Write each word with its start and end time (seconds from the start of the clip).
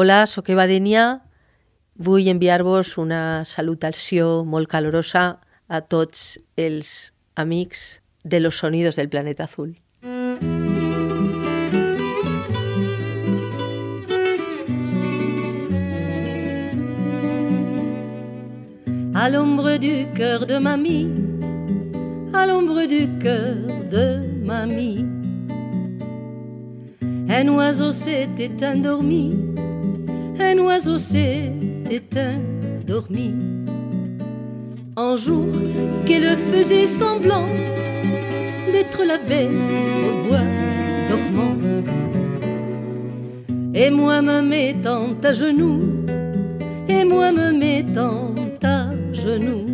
Hola, 0.00 0.28
sóc 0.30 0.46
Eva 0.48 0.68
Denia. 0.70 1.24
Vull 1.98 2.28
enviar-vos 2.30 2.92
una 3.02 3.42
salutació 3.42 4.44
molt 4.46 4.70
calorosa 4.70 5.40
a 5.66 5.80
tots 5.82 6.38
els 6.54 7.10
amics 7.34 7.98
de 8.22 8.38
los 8.38 8.60
sonidos 8.62 8.94
del 8.94 9.08
planeta 9.10 9.48
azul. 9.50 9.74
À 19.18 19.28
l'ombre 19.28 19.80
du 19.82 20.06
cœur 20.14 20.46
de 20.46 20.58
mamie, 20.58 21.10
à 22.32 22.46
l'ombre 22.46 22.86
du 22.86 23.18
cœur 23.18 23.82
de 23.90 24.22
mamie, 24.46 25.02
un 27.02 27.48
oiseau 27.48 27.90
s'est 27.90 28.62
endormi 28.62 29.58
un 30.40 30.58
oiseau 30.58 30.98
s'est 30.98 31.50
éteint, 31.90 32.38
dormi. 32.86 33.34
Un 34.96 35.16
jour 35.16 35.46
qu'elle 36.06 36.36
faisait 36.36 36.86
semblant 36.86 37.48
d'être 38.72 39.04
la 39.04 39.18
belle 39.18 39.56
au 40.08 40.12
bois 40.26 40.46
dormant. 41.08 41.56
Et 43.74 43.90
moi 43.90 44.22
me 44.22 44.40
mettant 44.42 45.08
à 45.22 45.32
genoux, 45.32 45.82
et 46.88 47.04
moi 47.04 47.30
me 47.32 47.52
mettant 47.52 48.34
à 48.62 48.86
genoux. 49.12 49.66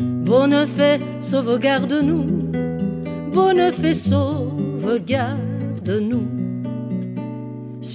Bonne 0.00 0.66
fée, 0.66 0.98
sauvegarde-nous, 1.20 2.50
bonne 3.32 3.72
fée, 3.72 3.94
sauvegarde-nous. 3.94 6.35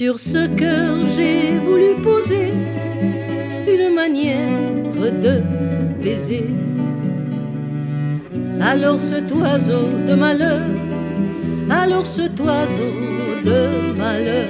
Sur 0.02 0.18
ce 0.18 0.48
cœur, 0.56 0.98
j'ai 1.16 1.60
voulu 1.60 1.94
poser 2.02 2.52
une 3.68 3.94
manière 3.94 4.50
de 4.98 5.44
baiser. 6.04 6.50
Alors 8.60 8.98
cet 8.98 9.32
oiseau 9.32 9.86
de 10.08 10.16
malheur, 10.16 10.66
alors 11.70 12.04
cet 12.04 12.40
oiseau 12.40 12.96
de 13.46 13.94
malheur 13.96 14.50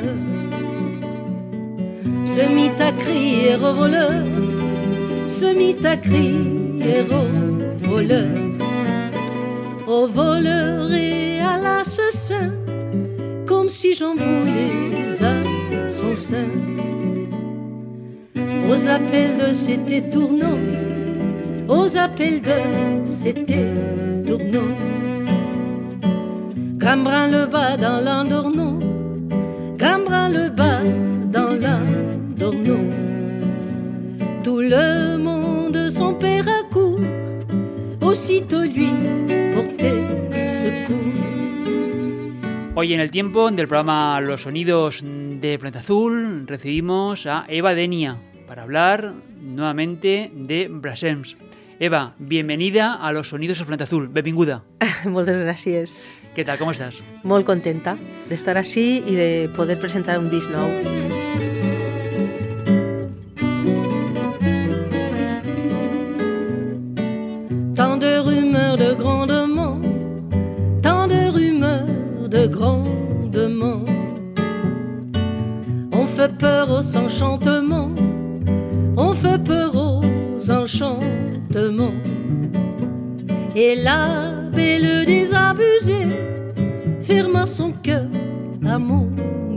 se 2.25 2.43
mit 2.55 2.71
à 2.79 2.93
crier 2.93 3.55
au 3.55 3.73
voleur, 3.73 4.23
se 5.27 5.53
mit 5.53 5.85
à 5.85 5.97
crier 5.97 7.01
au 7.11 7.89
voleur, 7.89 8.29
au 9.85 10.07
voleur 10.07 10.89
et 10.93 11.41
à 11.41 11.57
l'assassin 11.57 12.51
comme 13.45 13.67
si 13.67 13.93
j'en 13.93 14.15
voulais 14.15 15.00
sein. 16.15 16.49
Aux 18.69 18.87
appels 18.87 19.37
de 19.37 19.51
c'était 19.51 20.09
tournant, 20.09 20.59
aux 21.67 21.97
appels 21.97 22.41
de 22.41 22.59
c'était 23.03 23.73
tournant. 24.25 24.75
Cambrin 26.79 27.27
le 27.27 27.45
bas 27.45 27.77
dans 27.77 27.99
l'endornon, 27.99 28.79
Cambrin 29.79 30.29
le 30.29 30.49
bas 30.49 30.81
dans 31.31 31.53
l'endornon. 31.63 32.85
Tout 34.43 34.59
le 34.59 35.17
monde 35.17 35.89
son 35.89 36.13
père 36.13 36.47
à 36.47 36.63
court, 36.73 36.99
aussitôt 38.01 38.63
lui 38.63 38.89
portait 39.53 40.49
secours. 40.49 40.97
Hoy 42.73 42.93
en 42.95 43.01
el 43.01 43.11
tiempo 43.11 43.51
del 43.51 43.67
programa 43.67 44.21
Los 44.21 44.43
Sonidos 44.43 45.03
de 45.41 45.57
Planeta 45.57 45.79
Azul 45.79 46.45
recibimos 46.47 47.25
a 47.25 47.45
Eva 47.47 47.73
Denia 47.73 48.17
para 48.47 48.61
hablar 48.63 49.15
nuevamente 49.41 50.31
de 50.33 50.67
Brasems. 50.69 51.35
Eva, 51.79 52.13
bienvenida 52.19 52.93
a 52.93 53.11
Los 53.11 53.29
Sonidos 53.29 53.57
de 53.57 53.65
Planeta 53.65 53.85
Azul. 53.85 54.07
Benvinguda. 54.07 54.63
Moltes 55.05 55.35
gràcies. 55.35 56.09
¿Qué 56.35 56.45
tal? 56.45 56.59
¿Cómo 56.59 56.71
estás? 56.71 57.03
Molt 57.23 57.45
contenta 57.49 57.97
d'estar 58.29 58.55
així 58.61 59.01
i 59.01 59.17
de 59.17 59.49
poder 59.57 59.79
presentar 59.81 60.19
un 60.21 60.29
disc 60.29 60.53
nou. 60.53 61.20
Fait 76.21 76.37
peur 76.37 76.69
aux 76.69 76.97
enchantements, 76.97 77.89
on 78.95 79.11
fait 79.13 79.43
peur 79.43 79.71
aux 79.73 80.51
enchantements. 80.51 81.97
Et 83.55 83.73
la 83.75 84.29
belle 84.53 85.05
désabusée 85.05 86.09
ferma 87.01 87.47
son 87.47 87.71
cœur 87.71 88.05
à 88.67 88.77
mon 88.77 89.07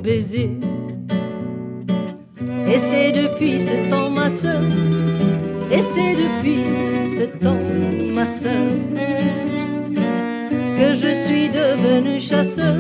baiser. 0.03 0.53
Et 2.73 2.79
c'est 2.79 3.13
depuis 3.13 3.61
ce 3.61 3.91
temps, 3.91 4.09
ma 4.09 4.31
sœur, 4.31 4.63
et 5.71 5.83
c'est 5.83 6.15
depuis 6.25 6.65
ce 7.17 7.25
temps, 7.45 7.65
ma 8.15 8.27
sœur, 8.27 8.73
que 10.79 10.95
je 10.95 11.15
suis 11.15 11.49
devenu 11.49 12.21
chasseur, 12.21 12.77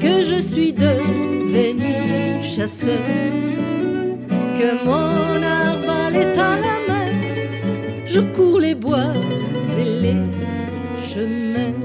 que 0.00 0.22
je 0.22 0.40
suis 0.40 0.72
devenu 0.72 2.42
chasseur, 2.42 2.98
que 4.58 4.84
mon 4.84 5.42
arbalète 5.42 6.38
à 6.38 6.56
la 6.66 6.76
main, 6.88 7.10
je 8.06 8.20
cours 8.34 8.58
les 8.58 8.74
bois 8.74 9.12
et 9.78 9.84
les 9.84 10.20
chemins. 11.08 11.78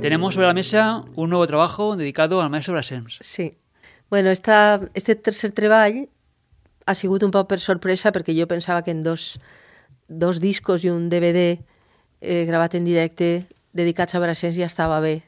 Tenemos 0.00 0.34
sobre 0.34 0.46
la 0.46 0.54
mesa 0.54 1.04
un 1.16 1.30
nuevo 1.30 1.46
trabajo 1.46 1.96
dedicado 1.96 2.42
al 2.42 2.50
maestro 2.50 2.74
Brasems. 2.74 3.18
Sí. 3.20 3.56
Bueno, 4.10 4.30
esta, 4.30 4.80
este 4.94 5.14
tercer 5.14 5.52
treball 5.52 6.08
ha 6.86 6.94
sigut 6.94 7.22
un 7.24 7.32
poc 7.32 7.48
per 7.48 7.60
sorpresa 7.60 8.12
perquè 8.12 8.34
jo 8.36 8.46
pensava 8.46 8.82
que 8.84 8.92
en 8.92 9.02
dos, 9.02 9.38
dos 10.08 10.40
discos 10.40 10.84
i 10.84 10.90
un 10.92 11.08
DVD 11.08 11.58
eh, 12.24 12.44
gravat 12.48 12.74
en 12.74 12.88
directe 12.88 13.46
dedicats 13.76 14.14
a 14.14 14.22
Brassens 14.22 14.56
ja 14.56 14.66
estava 14.66 15.00
bé. 15.04 15.20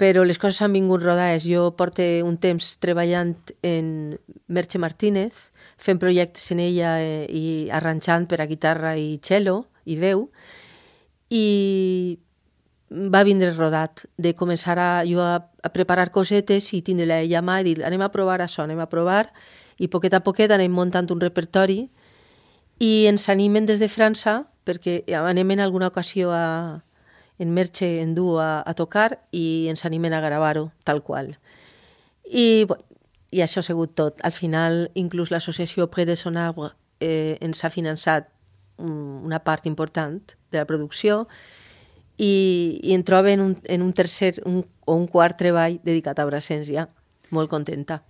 Però 0.00 0.24
les 0.24 0.40
coses 0.40 0.62
han 0.64 0.72
vingut 0.72 1.02
rodades. 1.04 1.44
Jo 1.44 1.74
porte 1.76 2.22
un 2.24 2.38
temps 2.40 2.72
treballant 2.80 3.36
en 3.62 4.16
Merche 4.48 4.80
Martínez, 4.80 5.50
fent 5.76 6.00
projectes 6.00 6.48
en 6.54 6.64
ella 6.64 6.96
eh, 7.04 7.28
i 7.28 7.44
arranjant 7.68 8.26
per 8.30 8.40
a 8.40 8.48
guitarra 8.48 8.96
i 8.96 9.20
cello 9.22 9.66
i 9.84 9.96
veu, 10.00 10.30
i 11.30 12.18
va 12.90 13.22
vindre 13.22 13.52
rodat 13.54 14.04
de 14.18 14.34
començar 14.34 14.74
a, 14.78 14.90
jo 15.06 15.22
a, 15.22 15.36
a 15.38 15.70
preparar 15.70 16.10
cosetes 16.10 16.72
i 16.74 16.82
tindre-la 16.82 17.20
ella 17.22 17.42
mà 17.42 17.60
i 17.60 17.68
dir 17.68 17.84
anem 17.86 18.02
a 18.02 18.10
provar 18.10 18.40
això, 18.42 18.64
anem 18.64 18.80
a 18.82 18.88
provar 18.90 19.28
i 19.78 19.88
poquet 19.88 20.14
a 20.14 20.22
poquet 20.26 20.50
anem 20.50 20.72
muntant 20.74 21.06
un 21.14 21.22
repertori 21.22 21.84
i 22.82 23.06
ens 23.06 23.28
animen 23.30 23.68
des 23.68 23.78
de 23.78 23.88
França 23.88 24.40
perquè 24.64 25.00
anem 25.18 25.56
en 25.56 25.60
alguna 25.64 25.88
ocasió 25.88 26.32
a, 26.32 26.82
en 27.38 27.54
Merche 27.54 28.00
en 28.02 28.14
duo 28.14 28.38
a, 28.40 28.60
a 28.60 28.74
tocar 28.74 29.22
i 29.32 29.66
ens 29.72 29.84
animen 29.88 30.12
a 30.12 30.20
gravar-ho 30.20 30.70
tal 30.84 31.02
qual. 31.02 31.38
I, 32.24 32.66
I 33.30 33.42
això 33.42 33.62
ha 33.62 33.66
sigut 33.66 33.94
tot. 33.96 34.20
Al 34.22 34.36
final, 34.36 34.90
inclús 34.94 35.32
l'associació 35.32 35.88
Pré 35.90 36.04
de 36.04 36.16
Sonabre 36.20 36.74
eh, 37.00 37.38
ens 37.40 37.64
ha 37.64 37.72
finançat 37.72 38.28
una 38.80 39.40
part 39.44 39.66
important 39.66 40.20
de 40.52 40.58
la 40.58 40.66
producció 40.68 41.26
i, 42.16 42.80
i 42.82 42.94
en 42.94 43.04
un, 43.40 43.58
en 43.64 43.82
un 43.82 43.92
tercer 43.92 44.42
un, 44.44 44.64
o 44.84 44.94
un 44.94 45.06
quart 45.06 45.36
treball 45.36 45.80
dedicat 45.84 46.18
a 46.18 46.24
Brassens 46.24 46.68
ja. 46.68 46.88
Molt 47.30 47.48
contenta. 47.48 48.02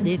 Des 0.00 0.18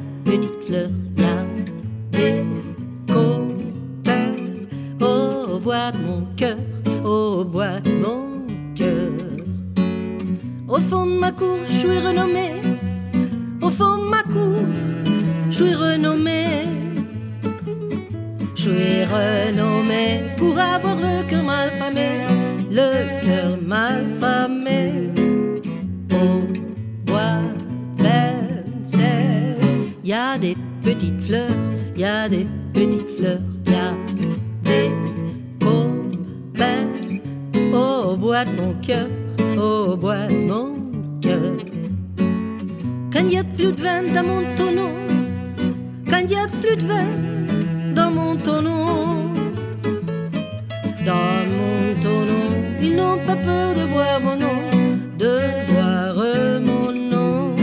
y 33.70 33.74
a 33.74 33.94
des 34.62 34.90
copains 35.60 36.88
au 37.72 38.16
bois 38.16 38.44
de 38.44 38.50
mon 38.60 38.74
cœur, 38.80 39.08
au 39.56 39.96
bois 39.96 40.26
de 40.26 40.34
mon 40.50 40.74
cœur. 41.20 41.52
Quand 43.12 43.20
il 43.20 43.32
y 43.32 43.38
a 43.38 43.44
plus 43.44 43.72
de 43.72 43.82
vin 43.82 44.02
dans 44.14 44.24
mon 44.24 44.42
tonneau, 44.56 44.90
quand 46.10 46.22
il 46.24 46.32
y 46.32 46.36
a 46.36 46.48
plus 46.48 46.76
de 46.76 46.86
vin 46.86 47.08
dans 47.94 48.10
mon 48.10 48.36
tonneau, 48.36 48.86
dans 51.04 51.40
mon 51.56 52.00
tonneau, 52.00 52.48
ils 52.82 52.96
n'ont 52.96 53.18
pas 53.26 53.36
peur 53.36 53.74
de 53.74 53.86
boire 53.86 54.20
mon 54.20 54.36
nom, 54.36 54.60
de 55.18 55.40
boire 55.70 56.60
mon 56.60 56.92
nom. 56.92 57.56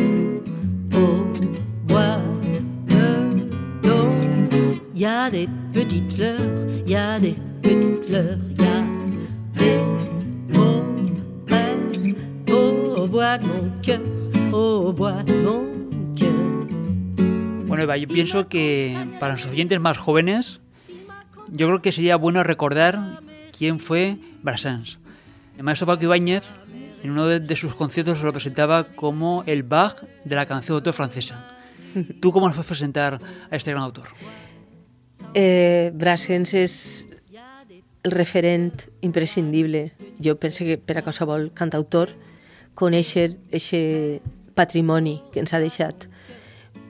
Au 0.93 1.25
bois 1.87 2.19
de 2.89 3.87
don, 3.87 4.11
il 4.95 5.01
y 5.01 5.05
a 5.05 5.29
des 5.29 5.47
petites 5.75 6.13
fleurs, 6.13 6.39
il 6.85 6.89
y 6.89 6.95
a 6.95 7.19
des 7.19 7.35
petites 7.61 8.05
fleurs, 8.05 8.37
il 8.49 8.61
y 8.61 8.65
a 8.65 8.81
des 9.59 9.75
au 13.03 13.07
bois 13.07 13.37
de 13.37 13.45
mon 13.45 13.81
cœur, 13.81 13.99
au 14.53 14.93
bois 14.93 15.21
de 15.23 15.33
mon 15.33 16.15
cœur. 16.15 16.31
Bueno, 17.67 17.83
Eva, 17.83 17.97
yo 17.97 18.07
pienso 18.07 18.47
que 18.47 18.95
para 19.19 19.33
los 19.33 19.45
oyentes 19.47 19.81
más 19.81 19.97
jóvenes, 19.97 20.61
yo 21.49 21.67
creo 21.67 21.81
que 21.81 21.91
sería 21.91 22.15
bueno 22.15 22.41
recordar 22.43 23.21
quién 23.57 23.81
fue 23.81 24.17
Brassens. 24.43 24.97
El 25.57 25.63
maestro 25.63 25.87
Paco 25.87 26.05
Ibáñez, 26.05 26.45
en 27.03 27.11
uno 27.11 27.27
de, 27.27 27.55
sus 27.57 27.75
conciertos, 27.75 28.23
lo 28.23 28.31
presentaba 28.31 28.85
como 28.85 29.43
el 29.45 29.63
Bach 29.63 30.03
de 30.23 30.35
la 30.35 30.45
canción 30.45 30.75
de 30.75 30.79
autor 30.79 30.93
francesa. 30.93 31.45
¿Tú 32.21 32.31
cómo 32.31 32.47
nos 32.47 32.55
puedes 32.55 32.67
presentar 32.67 33.19
a 33.51 33.55
este 33.55 33.71
gran 33.71 33.83
autor? 33.83 34.07
Eh, 35.33 35.91
Brassens 35.93 36.53
és 36.53 37.07
el 38.05 38.11
referent 38.11 38.85
imprescindible. 39.01 39.91
Jo 40.21 40.37
penso 40.37 40.63
que 40.63 40.77
per 40.77 40.99
a 40.99 41.03
qualsevol 41.03 41.49
cantautor 41.57 42.13
conèixer 42.77 43.31
aquest 43.49 44.25
patrimoni 44.55 45.19
que 45.33 45.41
ens 45.41 45.53
ha 45.53 45.59
deixat. 45.59 46.07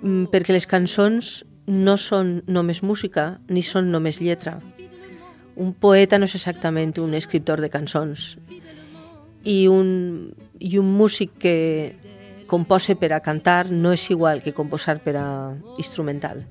Mm, 0.01 0.27
Perquè 0.33 0.53
les 0.53 0.67
cançons 0.67 1.45
no 1.65 1.97
són 1.97 2.41
només 2.47 2.83
música 2.83 3.39
ni 3.47 3.63
són 3.63 3.91
només 3.91 4.21
lletra. 4.21 4.59
Un 5.55 5.73
poeta 5.73 6.19
no 6.19 6.27
és 6.27 6.35
exactament 6.35 6.93
un 6.99 7.15
escriptor 7.15 7.61
de 7.61 7.71
cançons 7.71 8.35
i 9.45 9.67
un, 9.71 10.33
i 10.59 10.77
un 10.77 10.91
músic 10.97 11.37
que 11.39 11.55
compose 12.45 12.95
per 12.95 13.13
a 13.13 13.21
cantar 13.21 13.71
no 13.71 13.93
és 13.93 14.09
igual 14.11 14.43
que 14.43 14.53
composar 14.53 14.99
per 14.99 15.15
a 15.17 15.27
instrumental. 15.77 16.43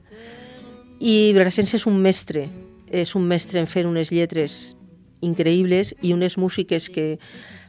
I 1.00 1.32
Brassens 1.34 1.74
és 1.74 1.86
un 1.90 1.98
mestre, 2.00 2.46
és 2.88 3.14
un 3.18 3.26
mestre 3.26 3.60
en 3.60 3.66
fer 3.66 3.86
unes 3.86 4.12
lletres 4.14 4.76
increïbles 5.24 5.94
i 6.02 6.12
unes 6.12 6.36
músiques 6.38 6.90
que 6.92 7.18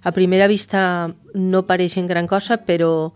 a 0.04 0.12
primera 0.12 0.48
vista 0.48 1.16
no 1.34 1.66
pareixen 1.66 2.08
gran 2.08 2.28
cosa, 2.28 2.60
però 2.68 3.14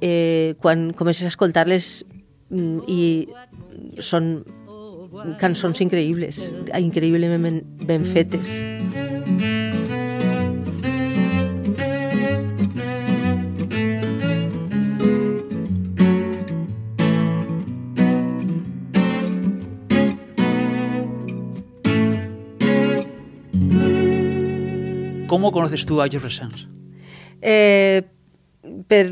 eh, 0.00 0.54
quan 0.60 0.92
comences 0.92 1.28
a 1.28 1.32
escoltar-les 1.32 2.04
mm, 2.50 2.78
i 2.88 3.02
són 4.02 4.42
cançons 5.38 5.80
increïbles, 5.84 6.50
increïblement 6.74 7.62
ben 7.86 8.04
fetes. 8.08 8.50
¿Cómo 25.34 25.50
conoces 25.50 25.84
tú 25.84 26.00
a 26.00 26.06
George 26.06 26.20
Brassens? 26.20 26.68
Eh, 27.42 28.04
per, 28.86 29.08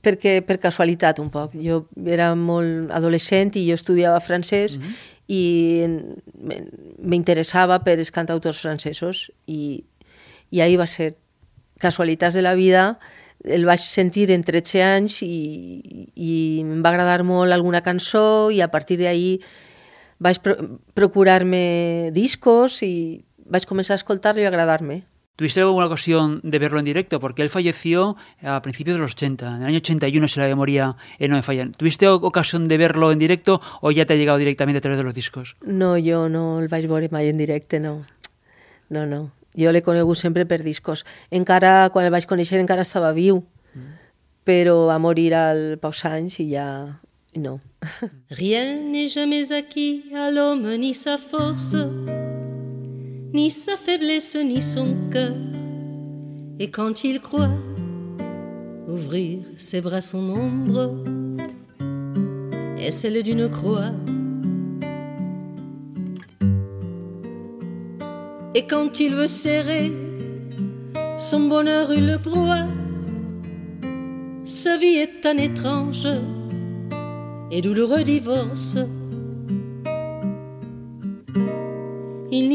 perquè, 0.00 0.40
per 0.40 0.56
casualitat 0.56 1.18
un 1.20 1.28
poc. 1.28 1.52
Jo 1.60 1.82
era 2.08 2.30
molt 2.32 2.88
adolescent 2.96 3.52
i 3.60 3.66
jo 3.66 3.76
estudiava 3.76 4.22
francès 4.24 4.78
mm 4.78 4.82
-hmm. 4.82 4.94
i 5.28 5.42
m'interessava 7.12 7.76
per 7.84 7.98
els 7.98 8.10
cantautors 8.10 8.62
francesos 8.64 9.30
i, 9.46 9.84
i 10.50 10.62
ahir 10.62 10.78
va 10.80 10.86
ser 10.86 11.18
casualitats 11.78 12.34
de 12.34 12.42
la 12.42 12.54
vida 12.54 12.98
el 13.44 13.66
vaig 13.66 13.80
sentir 13.80 14.30
en 14.30 14.42
13 14.42 14.82
anys 14.82 15.22
i, 15.22 16.08
i 16.14 16.60
em 16.60 16.80
va 16.82 16.88
agradar 16.88 17.22
molt 17.22 17.52
alguna 17.52 17.82
cançó 17.82 18.50
i 18.50 18.62
a 18.62 18.70
partir 18.70 18.96
d'ahir 18.96 19.40
vaig 20.18 20.40
pro 20.40 20.56
procurar-me 20.94 22.10
discos 22.12 22.82
i 22.82 23.24
vaig 23.44 23.66
començar 23.66 23.92
a 23.92 24.00
escoltar-lo 24.00 24.40
i 24.40 24.46
agradar-me. 24.46 25.02
¿Tuviste 25.36 25.60
alguna 25.60 25.86
ocasión 25.86 26.40
de 26.42 26.58
verlo 26.58 26.78
en 26.78 26.84
directo? 26.84 27.18
Porque 27.18 27.40
él 27.40 27.48
falleció 27.48 28.16
a 28.42 28.60
principios 28.60 28.96
de 28.96 29.00
los 29.00 29.12
80. 29.12 29.56
En 29.56 29.62
el 29.62 29.68
año 29.68 29.78
81, 29.78 30.28
si 30.28 30.38
la 30.38 30.46
memoria 30.46 30.96
eh, 31.18 31.28
no 31.28 31.36
me 31.36 31.42
falla. 31.42 31.66
¿Tuviste 31.70 32.06
ocasión 32.08 32.68
de 32.68 32.76
verlo 32.76 33.10
en 33.10 33.18
directo 33.18 33.60
o 33.80 33.90
ya 33.90 34.04
te 34.04 34.12
ha 34.12 34.16
llegado 34.16 34.36
directamente 34.36 34.78
a 34.78 34.80
través 34.82 34.98
de 34.98 35.04
los 35.04 35.14
discos? 35.14 35.56
No, 35.64 35.96
jo 35.96 36.28
no 36.28 36.60
el 36.60 36.68
vaig 36.68 36.86
veure 36.86 37.08
mai 37.08 37.28
en 37.28 37.38
directe, 37.38 37.80
no. 37.80 38.04
No, 38.90 39.06
no. 39.06 39.30
Jo 39.56 39.72
l'he 39.72 39.82
conegut 39.82 40.18
sempre 40.18 40.44
per 40.46 40.62
discos. 40.62 41.06
Encara, 41.30 41.90
quan 41.90 42.04
el 42.04 42.12
vaig 42.12 42.28
conèixer, 42.28 42.60
encara 42.60 42.84
estava 42.84 43.14
viu. 43.16 43.40
Però 44.44 44.86
va 44.88 44.98
morir 45.00 45.32
al 45.34 45.78
pocs 45.80 46.04
anys 46.04 46.40
i 46.44 46.50
ja... 46.52 46.66
No. 47.36 47.60
Rien 48.30 48.90
n'est 48.90 49.08
jamais 49.08 49.52
acquis 49.52 50.12
à 50.14 50.30
l'homme, 50.30 50.76
ni 50.76 50.92
sa 50.94 51.16
force, 51.16 51.76
ni 53.32 53.50
sa 53.50 53.76
faiblesse, 53.76 54.36
ni 54.36 54.60
son 54.60 55.08
cœur. 55.10 55.34
Et 56.58 56.70
quand 56.70 57.04
il 57.04 57.20
croit 57.20 57.56
ouvrir 58.88 59.38
ses 59.56 59.80
bras, 59.80 60.00
son 60.00 60.28
ombre 60.30 61.04
est 62.78 62.90
celle 62.90 63.22
d'une 63.22 63.48
croix. 63.48 63.92
Et 68.54 68.66
quand 68.66 68.98
il 68.98 69.14
veut 69.14 69.28
serrer 69.28 69.92
son 71.18 71.48
bonheur, 71.48 71.92
il 71.92 72.06
le 72.06 72.18
broie. 72.18 72.66
Sa 74.44 74.76
vie 74.76 74.96
est 74.96 75.24
un 75.24 75.36
étrange 75.36 76.08
et 77.52 77.62
douloureux 77.62 78.02
divorce. 78.02 78.76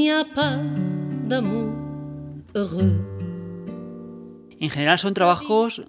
N'y 0.06 0.12
a 0.12 0.24
pas 0.24 0.60
d'amour 1.24 1.74
heureux. 2.54 3.02
En 4.62 4.70
general 4.70 5.00
son 5.00 5.16
trabajos, 5.16 5.82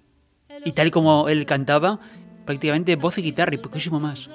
y 0.64 0.72
tal 0.72 0.90
como 0.90 1.28
él 1.28 1.44
cantaba, 1.44 2.00
prácticamente 2.46 2.96
voz 2.96 3.18
y 3.18 3.22
guitarra 3.22 3.54
y 3.54 3.58
poquísimo 3.58 4.00
más. 4.00 4.30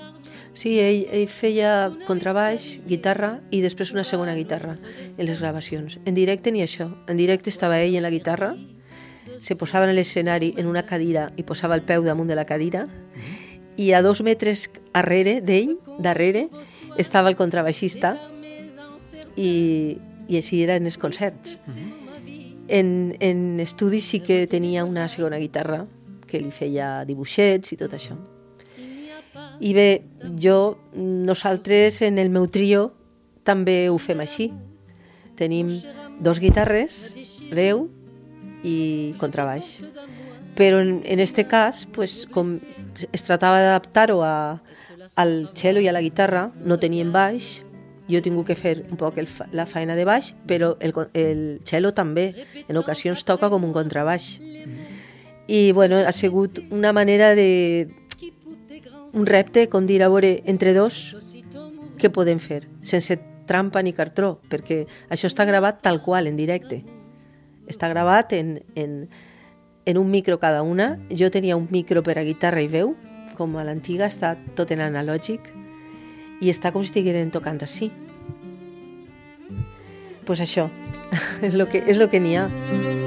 Sí, 0.53 0.79
ell, 0.79 1.07
ell 1.11 1.27
feia 1.27 1.89
contrabaix, 2.05 2.77
guitarra 2.85 3.39
i 3.49 3.63
després 3.65 3.89
una 3.95 4.03
segona 4.05 4.35
guitarra 4.37 4.75
en 5.17 5.25
les 5.25 5.41
gravacions. 5.41 5.97
En 6.05 6.13
directe 6.13 6.51
ni 6.51 6.61
això. 6.61 6.91
En 7.09 7.17
directe 7.17 7.49
estava 7.49 7.79
ell 7.81 7.95
en 7.95 8.05
la 8.05 8.13
guitarra, 8.13 8.51
se 9.39 9.55
posava 9.55 9.89
en 9.89 9.95
l'escenari 9.95 10.53
en 10.61 10.69
una 10.69 10.85
cadira 10.85 11.31
i 11.41 11.47
posava 11.47 11.73
el 11.73 11.81
peu 11.81 12.05
damunt 12.05 12.29
de 12.29 12.37
la 12.37 12.45
cadira 12.45 12.85
i 13.81 13.93
a 13.97 14.03
dos 14.05 14.21
metres 14.21 14.67
darrere 14.93 15.39
d'ell, 15.41 15.79
darrere, 15.97 16.49
estava 17.01 17.33
el 17.33 17.39
contrabaixista 17.39 18.19
i, 19.35 19.97
i 20.27 20.37
així 20.39 20.61
eren 20.63 20.85
els 20.89 20.97
concerts. 21.01 21.57
En, 22.71 23.15
en 23.19 23.59
estudi 23.59 23.99
sí 24.01 24.21
que 24.23 24.45
tenia 24.47 24.85
una 24.87 25.09
segona 25.11 25.41
guitarra 25.41 25.85
que 26.27 26.39
li 26.39 26.51
feia 26.55 27.01
dibuixets 27.07 27.73
i 27.75 27.79
tot 27.79 27.93
això. 27.97 28.15
I 29.61 29.73
bé, 29.77 30.03
jo, 30.41 30.77
nosaltres 30.95 32.01
en 32.01 32.17
el 32.17 32.31
meu 32.33 32.47
trio 32.49 32.91
també 33.45 33.89
ho 33.89 33.97
fem 34.01 34.21
així. 34.23 34.49
Tenim 35.37 35.69
dos 36.21 36.39
guitarres, 36.41 37.11
veu 37.51 37.87
i 38.63 39.13
contrabaix. 39.19 39.79
Però 40.57 40.81
en, 40.83 40.99
en 41.05 41.19
este 41.19 41.45
cas, 41.47 41.85
pues, 41.93 42.25
com 42.31 42.55
es 43.11 43.23
tractava 43.23 43.61
d'adaptar-ho 43.61 44.19
al 44.23 45.35
cello 45.55 45.81
i 45.81 45.87
a 45.87 45.95
la 45.95 46.03
guitarra, 46.03 46.49
no 46.65 46.79
tenien 46.79 47.13
baix, 47.13 47.61
jo 48.11 48.19
he 48.19 48.25
tingut 48.25 48.47
que 48.47 48.57
fer 48.59 48.81
un 48.89 48.99
poc 48.99 49.17
el, 49.21 49.27
la 49.55 49.65
feina 49.65 49.95
de 49.95 50.05
baix, 50.05 50.33
però 50.47 50.75
el, 50.83 50.93
el 51.17 51.41
cello 51.67 51.93
també, 51.97 52.31
en 52.67 52.79
ocasions 52.79 53.23
toca 53.27 53.49
com 53.49 53.63
un 53.65 53.73
contrabaix. 53.73 54.35
I 55.47 55.71
bueno, 55.71 55.97
ha 56.05 56.11
sigut 56.11 56.61
una 56.69 56.93
manera 56.93 57.33
de... 57.35 57.89
un 59.13 59.25
repte, 59.25 59.67
com 59.67 59.87
dir, 59.87 60.01
a 60.03 60.07
veure, 60.07 60.37
entre 60.47 60.73
dos, 60.73 61.01
què 61.99 62.09
podem 62.13 62.39
fer? 62.39 62.63
Sense 62.81 63.17
trampa 63.49 63.81
ni 63.83 63.91
cartró, 63.91 64.37
perquè 64.49 64.85
això 65.11 65.27
està 65.27 65.45
gravat 65.45 65.81
tal 65.83 65.99
qual, 66.01 66.27
en 66.27 66.37
directe. 66.39 66.81
Està 67.67 67.89
gravat 67.91 68.33
en, 68.37 68.61
en, 68.75 69.09
en 69.85 69.99
un 69.99 70.09
micro 70.11 70.39
cada 70.39 70.61
una. 70.63 70.93
Jo 71.09 71.31
tenia 71.31 71.57
un 71.59 71.67
micro 71.71 72.03
per 72.03 72.17
a 72.19 72.23
guitarra 72.27 72.63
i 72.63 72.69
veu, 72.71 72.95
com 73.35 73.57
a 73.57 73.65
l'antiga, 73.67 74.07
està 74.07 74.37
tot 74.55 74.71
en 74.71 74.83
analògic, 74.85 75.51
i 76.41 76.49
està 76.49 76.73
com 76.73 76.83
si 76.83 76.91
estigueren 76.91 77.31
tocant 77.33 77.61
així. 77.61 77.91
Doncs 80.21 80.25
pues 80.25 80.41
això, 80.43 80.69
és 81.47 81.53
el 81.53 81.67
que, 81.69 81.83
és 81.85 81.97
lo 82.01 82.09
que 82.09 82.21
n'hi 82.21 82.35
ha. 82.37 82.49
Le 82.49 83.00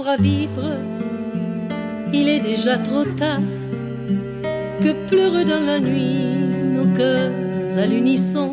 à 0.00 0.16
vivre, 0.16 0.80
il 2.14 2.28
est 2.28 2.40
déjà 2.40 2.78
trop 2.78 3.04
tard. 3.04 3.40
Que 4.80 5.06
pleurent 5.06 5.44
dans 5.44 5.64
la 5.64 5.78
nuit 5.80 6.38
nos 6.74 6.86
cœurs 6.96 7.30
à 7.76 7.86
l'unisson. 7.86 8.50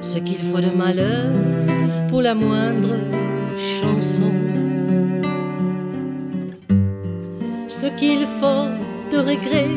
Ce 0.00 0.18
qu'il 0.18 0.38
faut 0.38 0.60
de 0.60 0.70
malheur 0.76 1.32
pour 2.08 2.20
la 2.20 2.34
moindre 2.34 2.96
chanson. 3.58 4.32
Ce 7.66 7.86
qu'il 7.98 8.26
faut 8.38 8.68
de 9.10 9.18
regret 9.18 9.72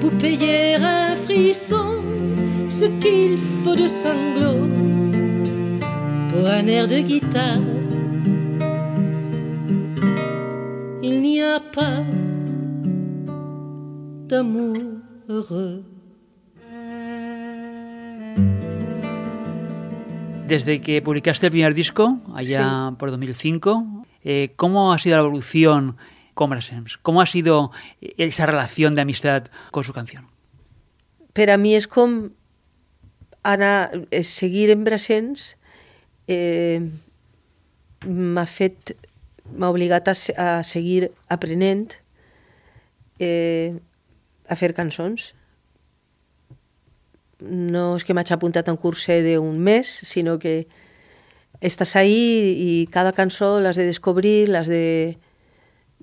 pour 0.00 0.10
payer 0.12 0.76
un 0.76 1.14
frisson. 1.16 2.00
Ce 2.68 2.86
qu'il 2.86 3.36
faut 3.62 3.76
de 3.76 3.88
sanglots 3.88 4.68
pour 6.30 6.46
un 6.46 6.66
air 6.66 6.88
de 6.88 6.98
guitare. 6.98 7.71
Pas 11.72 12.02
d'amour 14.28 14.76
heureux. 15.28 15.84
Desde 20.48 20.80
que 20.82 21.00
publicaste 21.00 21.46
el 21.46 21.52
primer 21.52 21.74
disco, 21.74 22.18
allá 22.34 22.88
Sí. 22.90 22.96
por 22.98 23.10
2005, 23.10 24.04
eh, 24.24 24.52
¿cómo 24.56 24.92
ha 24.92 24.98
sido 24.98 25.16
la 25.16 25.22
evolución 25.22 25.96
con 26.34 26.50
Brassens? 26.50 26.98
¿Cómo 26.98 27.22
ha 27.22 27.26
sido 27.26 27.70
esa 28.00 28.44
relación 28.46 28.94
de 28.94 29.02
amistad 29.02 29.44
con 29.70 29.84
su 29.84 29.92
canción? 29.92 30.26
per 31.32 31.48
a 31.48 31.56
mi 31.56 31.72
és 31.74 31.86
com 31.88 32.28
anar, 33.42 34.04
eh, 34.10 34.20
seguir 34.22 34.68
en 34.68 34.84
Brassens 34.84 35.56
eh, 36.28 36.84
m'ha 38.04 38.44
fet 38.44 38.92
m'ha 39.50 39.70
obligat 39.70 40.08
a, 40.08 40.14
a 40.36 40.48
seguir 40.62 41.10
aprenent 41.28 41.98
eh, 43.18 43.74
a 44.48 44.56
fer 44.56 44.72
cançons. 44.76 45.32
No 47.42 47.96
és 47.98 48.06
que 48.06 48.14
m'haig 48.14 48.30
apuntat 48.34 48.68
a 48.68 48.74
un 48.74 48.80
curset 48.80 49.24
d'un 49.26 49.58
mes, 49.58 49.88
sinó 50.06 50.38
que 50.38 50.66
estàs 51.62 51.96
ahí 51.98 52.54
i 52.58 52.72
cada 52.90 53.12
cançó 53.14 53.58
l'has 53.60 53.78
de 53.78 53.86
descobrir, 53.86 54.48
l'has 54.48 54.70
de 54.70 55.16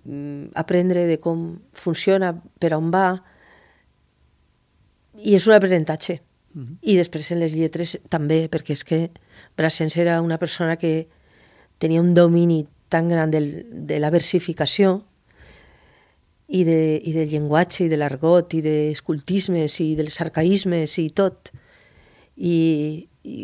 mm, 0.03 0.55
aprendre 0.55 1.05
de 1.07 1.19
com 1.19 1.59
funciona, 1.73 2.33
per 2.59 2.73
on 2.75 2.91
va, 2.91 3.21
i 5.19 5.35
és 5.35 5.47
un 5.47 5.55
aprenentatge. 5.55 6.19
I 6.59 6.95
després 6.97 7.29
en 7.31 7.39
les 7.43 7.53
lletres 7.53 7.95
també, 8.09 8.47
perquè 8.51 8.73
és 8.73 8.83
que 8.83 8.99
Brassens 9.55 9.95
era 10.01 10.17
una 10.25 10.39
persona 10.41 10.75
que 10.81 11.07
tenia 11.79 12.01
un 12.01 12.13
domini 12.17 12.65
tan 12.89 13.09
gran 13.09 13.31
del, 13.31 13.67
de 13.71 13.99
la 14.01 14.09
versificació 14.09 14.99
i, 16.49 16.63
de, 16.65 16.99
i 17.05 17.13
del 17.13 17.29
llenguatge 17.29 17.85
i 17.85 17.89
de 17.91 17.97
l'argot 18.01 18.53
i 18.57 18.61
dels 18.65 19.03
cultismes 19.05 19.79
i 19.85 19.93
dels 19.99 20.17
arcaïsmes 20.25 20.97
i 21.01 21.09
tot. 21.13 21.51
I, 22.35 22.55
i 23.23 23.37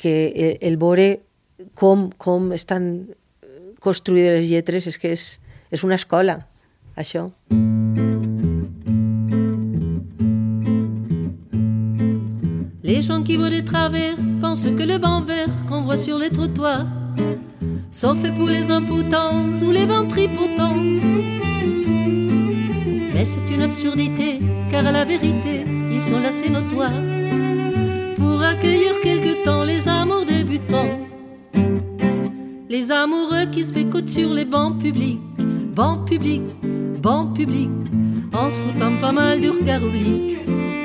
que 0.00 0.14
el, 0.30 0.54
el 0.70 0.78
veure 0.80 1.08
com, 1.74 2.08
com 2.16 2.52
estan 2.56 3.10
construïdes 3.80 4.38
les 4.38 4.48
lletres 4.48 4.86
és 4.88 4.98
que 5.00 5.12
és, 5.16 5.26
és 5.72 5.84
una 5.84 5.98
escola, 5.98 6.38
això. 6.96 7.28
Les 12.90 13.06
gens 13.06 13.24
qui 13.24 13.36
voient 13.38 13.54
de 13.54 13.62
travers 13.64 14.18
pensent 14.40 14.76
que 14.76 14.86
le 14.86 14.98
banc 14.98 15.26
vert 15.26 15.52
qu'on 15.68 15.84
voit 15.84 16.00
sur 16.00 16.18
les 16.18 16.30
trottoirs 16.30 16.86
sont 17.92 18.14
faits 18.14 18.34
pour 18.34 18.46
les 18.48 18.70
impotents 18.70 19.52
ou 19.62 19.70
les 19.70 19.86
ventripotents. 19.86 20.76
Mais 23.14 23.24
c'est 23.24 23.50
une 23.52 23.62
absurdité, 23.62 24.40
car 24.70 24.86
à 24.86 24.92
la 24.92 25.04
vérité, 25.04 25.64
ils 25.92 26.02
sont 26.02 26.24
assez 26.24 26.48
notoires 26.48 27.02
pour 28.16 28.42
accueillir 28.42 29.00
quelque 29.02 29.44
temps 29.44 29.64
les 29.64 29.88
amours 29.88 30.24
débutants. 30.24 30.98
Les 32.68 32.92
amoureux 32.92 33.46
qui 33.50 33.64
se 33.64 33.72
bécotent 33.72 34.08
sur 34.08 34.32
les 34.32 34.44
bancs 34.44 34.78
publics, 34.78 35.20
bancs 35.74 36.08
publics, 36.08 36.42
bancs 37.02 37.34
publics, 37.34 37.70
en 38.32 38.48
se 38.48 38.60
foutant 38.60 38.96
pas 39.00 39.12
mal 39.12 39.40
du 39.40 39.50
regard 39.50 39.82
oblique 39.82 40.38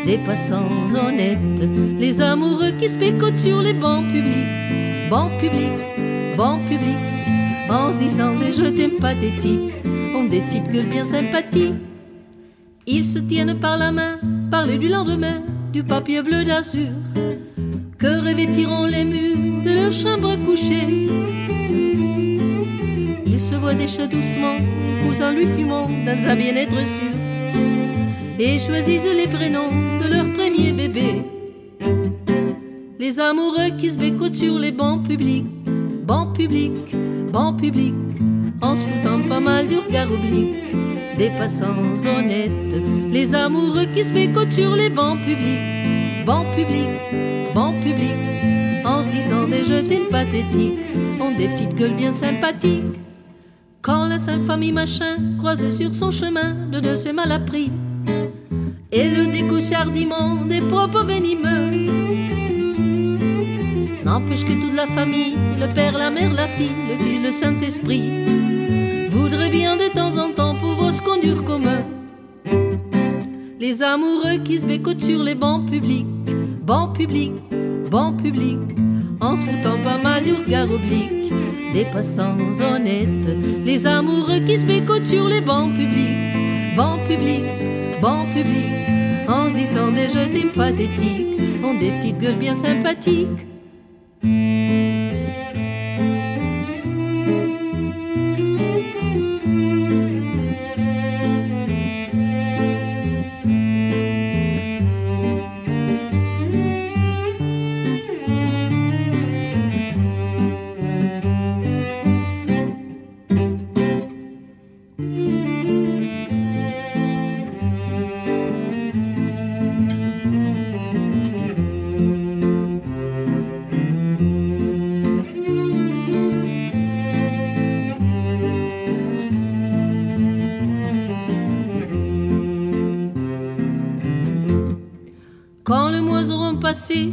des 0.05 0.17
passants 0.19 0.85
honnêtes. 0.95 1.67
Les 2.00 2.21
amoureux 2.21 2.71
qui 2.77 2.89
se 2.89 2.97
sur 3.38 3.62
les 3.62 3.74
bancs 3.74 4.07
publics, 4.07 5.09
bancs 5.09 5.31
publics, 5.39 5.81
bancs 6.36 6.62
publics, 6.65 6.98
en 7.70 7.92
se 7.92 8.00
disant 8.00 8.36
des 8.36 8.54
je 8.54 8.70
t'aime 8.70 9.00
pathétiques, 9.00 9.74
ont 10.15 10.25
des 10.25 10.42
petites 10.42 10.70
gueules 10.72 10.88
bien 10.88 11.06
sympathiques. 11.06 11.74
Ils 12.88 13.06
se 13.06 13.20
tiennent 13.20 13.60
par 13.60 13.77
la 13.77 13.92
main, 13.92 14.20
parler 14.51 14.77
du 14.77 14.89
lendemain, 14.89 15.42
du 15.74 15.84
papier 15.84 16.22
bleu 16.22 16.44
d'azur, 16.44 16.92
que 17.98 18.22
revêtiront 18.27 18.86
les 18.86 19.04
murs 19.04 19.63
de 19.63 19.72
leur 19.72 19.92
chambre 19.92 20.32
à 20.32 20.38
coucher? 20.38 20.88
Il 23.25 23.39
se 23.39 23.56
voit 23.56 23.74
déjà 23.74 24.06
doucement, 24.08 24.58
en 25.22 25.32
lui 25.32 25.48
fumant 25.48 25.88
dans 26.06 26.27
un 26.27 26.36
bien-être 26.36 26.86
sûr, 26.86 27.15
et 28.38 28.60
choisissent 28.60 29.08
les 29.15 29.27
prénoms 29.27 29.72
de 30.04 30.10
leur 30.13 30.25
premier 30.34 30.74
bébé. 30.74 31.24
Les 33.00 33.20
amoureux 33.20 33.72
qui 33.77 33.92
se 33.92 33.98
bécotent 33.98 34.36
sur 34.36 34.60
les 34.60 34.74
bancs 34.74 35.08
publics, 35.08 35.46
bancs 36.36 36.38
publics, 36.38 36.96
bancs 37.32 37.58
publics, 37.58 37.96
en 38.62 38.75
se 38.75 38.86
foutant 38.86 39.22
pas 39.27 39.39
mal 39.39 39.68
du 39.68 39.77
regard 39.77 40.12
oblique 40.12 40.75
des 41.18 41.30
passants 41.30 41.96
honnêtes. 42.06 42.75
Les 43.12 43.34
amoureux 43.34 43.86
qui 43.94 44.04
se 44.04 44.13
bécotent 44.13 44.51
sur 44.51 44.75
les 44.75 44.89
bancs 44.89 45.20
publics, 45.22 46.25
bancs 46.25 46.46
publics, 46.56 47.54
bancs 47.54 47.80
publics, 47.82 48.86
en 48.86 49.01
se 49.01 49.10
disant 49.10 49.48
des 49.48 49.63
je 49.63 49.82
t'aime 49.82 50.10
pathétiques, 50.10 50.80
ont 51.22 51.32
des 51.38 51.48
petites 51.48 51.75
gueules 51.75 51.96
bien 51.96 52.12
sympathiques. 52.12 52.84
Quand 53.82 54.08
la 54.08 54.18
sainte 54.18 54.46
famille 54.46 54.74
machin 54.74 55.38
croise 55.38 55.70
sur 55.70 55.94
son 55.94 56.12
chemin 56.12 56.54
de 56.72 56.80
deux 56.80 56.96
ses 56.96 57.13
mal 57.13 57.32
appris, 57.32 57.72
et 58.92 59.10
le 59.10 59.27
découche 59.27 59.72
hardiment 59.72 60.46
des 60.46 60.62
propos 60.62 61.04
venimeux. 61.04 62.04
N'empêche 64.05 64.45
que 64.45 64.53
toute 64.53 64.75
la 64.75 64.85
famille, 64.85 65.35
le 65.59 65.65
père, 65.74 65.97
la 65.97 66.12
mère, 66.12 66.31
la 66.31 66.47
fille, 66.47 66.69
le 66.88 67.03
fils, 67.03 67.24
le 67.24 67.31
Saint-Esprit, 67.31 69.09
voudrait 69.09 69.50
bien 69.50 69.75
de 69.75 69.91
temps 69.91 70.15
en 70.19 70.31
temps 70.31 70.53
pouvoir 70.53 70.93
se 70.93 71.01
conduire 71.01 71.43
comme. 71.43 71.67
Les 73.59 73.81
amoureux 73.81 74.38
qui 74.43 74.59
se 74.59 74.67
bécotent 74.67 75.01
sur 75.01 75.24
les 75.24 75.33
bancs 75.33 75.67
publics, 75.71 76.05
bancs 76.62 76.95
publics, 76.95 77.33
bancs 77.89 78.21
publics, 78.21 78.59
en 79.21 79.35
se 79.35 79.41
foutant 79.47 79.79
pas 79.83 79.97
mal 79.97 80.24
du 80.24 80.33
regard 80.33 80.69
oblique 80.69 81.33
des 81.74 81.85
passants 81.85 82.38
honnêtes. 82.62 83.27
Les 83.65 83.88
amoureux 83.88 84.39
qui 84.45 84.59
se 84.59 84.67
bécotent 84.67 85.07
sur 85.07 85.27
les 85.27 85.41
bancs 85.41 85.74
publics, 85.74 86.75
bon 86.77 87.00
public, 87.07 87.43
bon 88.00 88.24
public, 88.35 88.71
en 89.27 89.50
se 89.50 89.55
disant 89.55 89.91
des 89.91 90.09
jeux 90.09 90.51
pathétiques, 90.53 91.25
ont 91.63 91.74
des 91.74 91.89
petites 91.89 92.19
gueules 92.19 92.38
bien 92.38 92.55
sympathiques. 92.55 93.54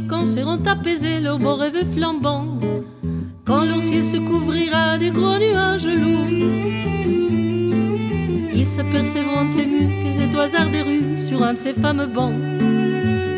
Quand 0.09 0.25
seront 0.25 0.61
apaisés 0.65 1.21
leurs 1.21 1.39
beaux 1.39 1.55
rêves 1.55 1.85
flambants, 1.93 2.59
quand 3.45 3.63
leur 3.63 3.81
ciel 3.81 4.03
se 4.03 4.17
couvrira 4.17 4.97
de 4.97 5.09
gros 5.09 5.37
nuages 5.37 5.87
lourds. 5.87 6.27
Ils 8.53 8.67
s'apercevront 8.67 9.47
émus 9.57 10.03
que 10.03 10.11
ces 10.11 10.35
oiseaux 10.35 10.69
des 10.69 10.81
rues 10.81 11.17
sur 11.17 11.43
un 11.43 11.53
de 11.53 11.57
ces 11.57 11.73
fameux 11.73 12.07
bancs, 12.07 12.33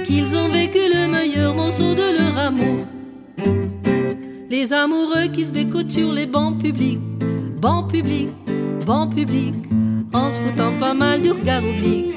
qu'ils 0.06 0.36
ont 0.36 0.50
vécu 0.50 0.80
le 0.92 1.08
meilleur 1.08 1.54
morceau 1.54 1.94
de 1.94 2.18
leur 2.18 2.38
amour. 2.38 2.86
Les 4.50 4.74
amoureux 4.74 5.28
qui 5.32 5.46
se 5.46 5.54
bécotent 5.54 5.92
sur 5.92 6.12
les 6.12 6.26
bancs 6.26 6.58
publics, 6.60 7.00
bancs 7.62 7.92
publics, 7.92 8.34
bancs 8.86 9.14
publics, 9.14 9.54
en 10.12 10.32
se 10.32 10.42
foutant 10.42 10.74
pas 10.80 10.96
mal 10.96 11.22
du 11.22 11.32
regard 11.32 11.64
oblique 11.64 12.16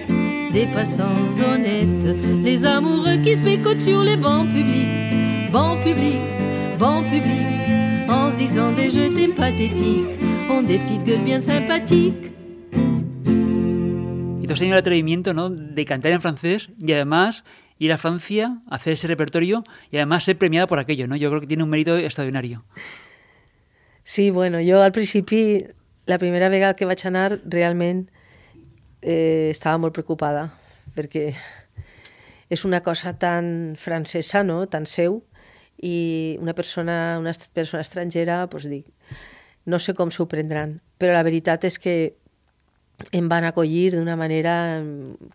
des 0.52 0.66
passants 0.66 1.30
honnêtes, 1.40 2.16
les 2.42 2.64
amoureux 2.64 3.18
qui 3.22 3.36
se 3.36 3.42
bécotent 3.42 3.80
sur 3.80 4.02
les 4.02 4.16
bancs 4.16 4.46
publics, 4.48 5.50
bancs 5.52 5.82
publics, 5.82 6.20
bancs 6.78 7.04
publics, 7.10 8.08
en 8.08 8.30
se 8.30 8.38
disant 8.38 8.72
des 8.72 8.90
jeux 8.90 9.10
pathétiques, 9.34 10.18
ont 10.50 10.62
des 10.62 10.78
petites 10.78 11.04
gueules 11.04 11.24
bien 11.24 11.40
sympathiques. 11.40 12.32
Y 14.40 14.46
tú 14.46 14.52
has 14.52 14.58
tenido 14.58 14.76
el 14.76 14.80
atrevimiento 14.80 15.34
¿no? 15.34 15.50
de 15.50 15.84
cantar 15.84 16.12
en 16.12 16.20
francés 16.20 16.70
y 16.78 16.92
además 16.92 17.44
ir 17.78 17.92
a 17.92 17.98
Francia, 17.98 18.60
hacer 18.70 18.94
ese 18.94 19.06
repertorio 19.06 19.64
y 19.90 19.96
además 19.96 20.24
ser 20.24 20.38
premiada 20.38 20.66
por 20.66 20.78
aquello, 20.78 21.06
¿no? 21.06 21.16
Yo 21.16 21.28
creo 21.28 21.40
que 21.40 21.46
tiene 21.46 21.62
un 21.62 21.70
mérito 21.70 21.96
extraordinario. 21.96 22.64
Sí, 24.02 24.30
bueno, 24.30 24.60
yo 24.60 24.82
al 24.82 24.92
principio, 24.92 25.68
la 26.06 26.18
primera 26.18 26.48
vegada 26.48 26.74
que 26.74 26.86
vaig 26.86 27.06
anar, 27.06 27.40
realment 27.44 28.10
eh, 29.02 29.50
estava 29.50 29.78
molt 29.78 29.94
preocupada 29.96 30.48
perquè 30.96 31.30
és 32.48 32.64
una 32.64 32.80
cosa 32.80 33.12
tan 33.18 33.76
francesa, 33.76 34.42
no? 34.42 34.64
tan 34.66 34.86
seu, 34.86 35.22
i 35.78 36.38
una 36.40 36.54
persona, 36.54 37.18
una 37.20 37.34
persona 37.54 37.84
estrangera, 37.84 38.40
doncs 38.50 38.66
dic, 38.70 38.88
no 39.68 39.78
sé 39.78 39.94
com 39.94 40.10
s'ho 40.10 40.26
prendran, 40.26 40.78
però 40.98 41.12
la 41.14 41.22
veritat 41.26 41.68
és 41.68 41.78
que 41.78 41.94
em 43.14 43.28
van 43.30 43.46
acollir 43.46 43.92
d'una 43.94 44.16
manera 44.18 44.82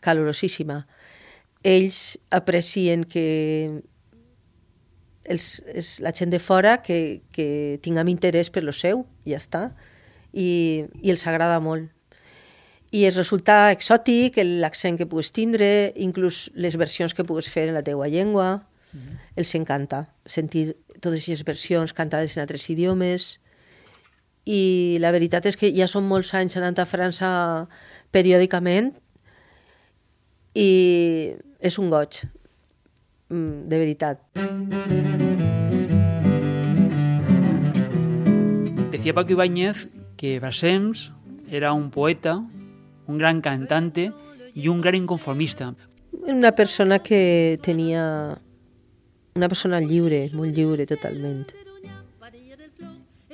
calorosíssima. 0.03 0.83
Ells 1.63 2.17
aprecien 2.33 3.05
que 3.07 3.23
els, 5.23 5.63
els, 5.71 5.99
la 6.03 6.11
gent 6.11 6.33
de 6.33 6.41
fora 6.43 6.81
que, 6.83 7.21
que 7.31 7.79
tinguem 7.85 8.11
interès 8.11 8.51
per 8.51 8.65
lo 8.65 8.73
seu, 8.75 9.05
ja 9.23 9.39
està, 9.39 9.69
i, 10.33 10.83
i 10.99 11.13
els 11.13 11.23
agrada 11.29 11.61
molt 11.63 11.87
i 12.93 13.07
es 13.09 13.15
resulta 13.17 13.71
exòtic 13.73 14.37
l'accent 14.37 14.99
que 14.99 15.07
pugues 15.09 15.31
tindre, 15.33 15.91
inclús 15.97 16.51
les 16.53 16.77
versions 16.77 17.15
que 17.17 17.25
pugues 17.25 17.49
fer 17.49 17.65
en 17.71 17.73
la 17.73 17.81
teua 17.81 18.07
llengua. 18.07 18.67
Mm 18.93 18.99
-hmm. 18.99 19.17
Els 19.35 19.55
encanta 19.55 20.13
sentir 20.25 20.75
totes 21.01 21.23
aquestes 21.23 21.43
versions 21.43 21.93
cantades 21.93 22.37
en 22.37 22.41
altres 22.41 22.69
idiomes. 22.69 23.39
I 24.45 24.97
la 24.99 25.11
veritat 25.11 25.45
és 25.45 25.57
que 25.57 25.73
ja 25.73 25.87
són 25.87 26.05
molts 26.07 26.33
anys 26.33 26.57
anant 26.57 26.77
a 26.79 26.85
França 26.85 27.67
periòdicament 28.11 28.93
i 30.53 31.33
és 31.59 31.79
un 31.79 31.89
goig, 31.89 32.21
mm, 33.29 33.69
de 33.69 33.77
veritat. 33.77 34.19
Decía 38.91 39.13
Paco 39.13 39.31
Ibáñez 39.31 39.87
que 40.15 40.39
Brassens 40.39 41.11
era 41.49 41.73
un 41.73 41.89
poeta 41.89 42.43
un 43.07 43.17
gran 43.17 43.41
cantante 43.41 44.11
y 44.53 44.67
un 44.67 44.81
gran 44.81 44.95
inconformista. 44.95 45.75
Una 46.11 46.53
persona 46.53 46.99
que 46.99 47.59
tenia 47.61 48.37
una 49.35 49.49
persona 49.49 49.79
lliure, 49.81 50.27
molt 50.33 50.53
lliure 50.55 50.85
totalment. 50.85 51.47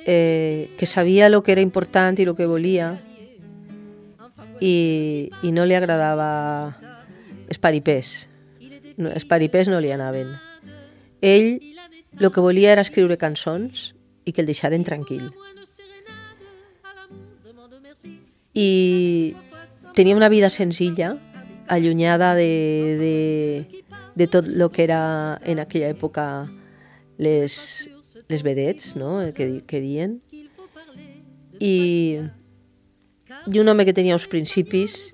Eh, 0.06 0.70
que 0.78 0.86
sabia 0.86 1.26
el 1.26 1.42
que 1.42 1.52
era 1.52 1.60
important 1.60 2.18
i 2.18 2.24
el 2.24 2.34
que 2.36 2.48
volia 2.48 2.94
i, 4.60 5.28
i 5.42 5.52
no 5.52 5.66
li 5.68 5.76
agradava 5.76 6.76
esparipers. 7.52 8.30
No, 8.96 9.12
esparipers 9.12 9.68
no 9.68 9.80
li 9.80 9.92
anaven. 9.92 10.32
Ell 11.20 11.60
el 12.18 12.32
que 12.32 12.40
volia 12.40 12.72
era 12.72 12.84
escriure 12.84 13.20
cançons 13.20 13.90
i 14.24 14.32
que 14.32 14.40
el 14.40 14.48
deixaren 14.48 14.84
tranquil. 14.88 15.28
I 18.56 19.36
tenia 19.94 20.16
una 20.16 20.28
vida 20.28 20.50
senzilla, 20.50 21.18
allunyada 21.68 22.34
de, 22.34 22.96
de, 22.98 23.84
de 24.14 24.26
tot 24.26 24.46
el 24.46 24.70
que 24.70 24.84
era 24.84 25.40
en 25.44 25.60
aquella 25.60 25.90
època 25.90 26.50
les, 27.18 27.88
les 28.28 28.42
vedets, 28.42 28.96
no? 28.96 29.20
que, 29.34 29.62
que 29.66 29.80
dien. 29.80 30.20
I, 31.60 32.18
i 33.46 33.60
un 33.60 33.68
home 33.68 33.84
que 33.84 33.94
tenia 33.94 34.16
uns 34.16 34.26
principis 34.26 35.10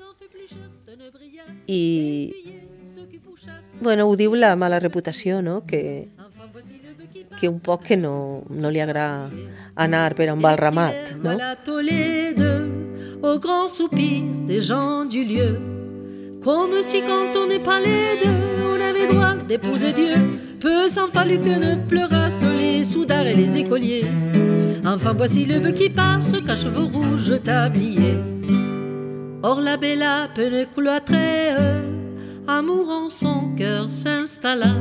i 1.66 1.82
bueno, 3.80 4.06
ho 4.08 4.16
diu 4.16 4.34
la 4.38 4.54
mala 4.56 4.78
reputació, 4.80 5.42
no? 5.42 5.60
que, 5.66 6.08
que 7.40 7.48
un 7.48 7.60
poc 7.60 7.84
que 7.90 8.00
no, 8.00 8.44
no 8.48 8.72
li 8.72 8.80
agrada 8.80 9.28
anar 9.74 10.14
per 10.16 10.32
un 10.32 10.40
bal 10.40 10.56
ramat. 10.56 11.16
No? 11.20 11.36
Au 13.26 13.38
grand 13.38 13.66
soupir 13.66 14.22
des 14.46 14.60
gens 14.60 15.04
du 15.04 15.24
lieu. 15.24 15.58
Comme 16.42 16.80
si 16.80 17.00
quand 17.00 17.38
on 17.38 17.48
n'est 17.48 17.62
pas 17.62 17.80
les 17.80 18.18
deux, 18.22 18.30
on 18.72 18.80
avait 18.80 19.12
droit 19.12 19.34
d'épouser 19.48 19.92
Dieu. 19.92 20.14
Peu 20.60 20.88
s'en 20.88 21.08
fallut 21.08 21.38
que 21.38 21.58
ne 21.58 21.86
pleurassent 21.86 22.44
les 22.44 22.84
soudards 22.84 23.26
et 23.26 23.34
les 23.34 23.56
écoliers. 23.56 24.06
Enfin 24.84 25.12
voici 25.12 25.44
le 25.44 25.58
bœuf 25.58 25.74
qui 25.74 25.90
passe, 25.90 26.36
qu'à 26.46 26.56
cheveux 26.56 26.84
rouges 26.84 27.42
tablier. 27.42 28.14
Or 29.42 29.60
la 29.60 29.76
bella 29.76 30.28
peine 30.34 30.66
cloîtrée, 30.74 31.50
amour 32.46 32.88
en 32.88 33.08
son 33.08 33.54
cœur 33.56 33.90
s'installa. 33.90 34.74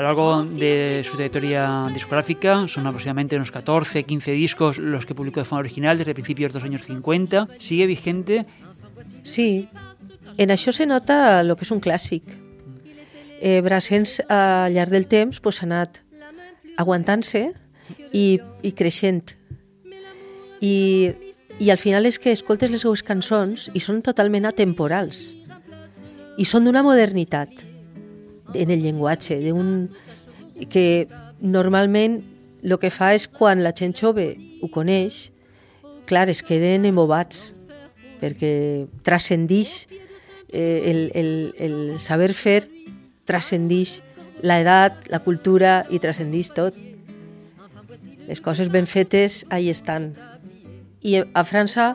A 0.00 0.02
lo 0.02 0.08
largo 0.08 0.44
de 0.44 1.02
su 1.04 1.16
trayectoria 1.16 1.90
discográfica 1.92 2.66
son 2.68 2.86
aproximadamente 2.86 3.36
unos 3.36 3.52
14, 3.52 4.04
15 4.04 4.32
discos 4.32 4.78
los 4.78 5.04
que 5.04 5.14
publicó 5.14 5.40
de 5.40 5.44
forma 5.44 5.60
original 5.60 5.98
desde 5.98 6.14
principios 6.14 6.54
de 6.54 6.58
los 6.58 6.64
años 6.64 6.86
50. 6.86 7.48
¿Sigue 7.58 7.84
vigente? 7.84 8.46
Sí, 9.24 9.68
en 10.38 10.48
això 10.48 10.72
se 10.72 10.88
nota 10.88 11.42
el 11.44 11.52
que 11.52 11.68
és 11.68 11.74
un 11.76 11.84
clàssic. 11.84 12.24
Eh, 13.44 13.60
Brassens 13.60 14.22
al 14.24 14.72
llarg 14.72 14.88
del 14.88 15.04
temps 15.04 15.36
pues, 15.36 15.60
ha 15.60 15.68
anat 15.68 16.00
aguantant-se 16.80 17.50
i, 18.16 18.40
i 18.64 18.72
creixent. 18.72 19.36
I, 20.64 21.12
I 21.60 21.68
al 21.68 21.76
final 21.76 22.08
és 22.08 22.16
que 22.16 22.32
escoltes 22.32 22.72
les 22.72 22.88
seues 22.88 23.04
cançons 23.04 23.68
i 23.76 23.84
són 23.84 24.00
totalment 24.00 24.48
atemporals. 24.48 25.26
I 26.40 26.48
són 26.48 26.64
d'una 26.64 26.80
modernitat 26.80 27.68
en 28.54 28.70
el 28.70 28.82
llenguatge, 28.82 29.38
un, 29.52 29.90
que 30.68 31.08
normalment 31.40 32.20
el 32.62 32.76
que 32.78 32.90
fa 32.92 33.14
és 33.16 33.26
quan 33.30 33.62
la 33.64 33.72
gent 33.76 33.94
jove 33.96 34.34
ho 34.60 34.68
coneix, 34.72 35.30
clar, 36.06 36.28
es 36.28 36.42
queden 36.44 36.84
embobats, 36.88 37.50
perquè 38.20 38.52
transcendix 39.06 39.86
eh, 40.52 40.82
el, 40.90 41.00
el, 41.16 41.30
el 41.56 41.76
saber 42.02 42.32
fer, 42.36 42.60
transcendix 43.28 44.00
l'edat, 44.44 45.06
la 45.12 45.22
cultura 45.24 45.84
i 45.90 46.00
transcendix 46.02 46.52
tot. 46.56 46.76
Les 48.28 48.40
coses 48.40 48.68
ben 48.70 48.86
fetes, 48.86 49.44
ahí 49.50 49.70
estan. 49.70 50.12
I 51.00 51.22
a 51.32 51.44
França 51.48 51.94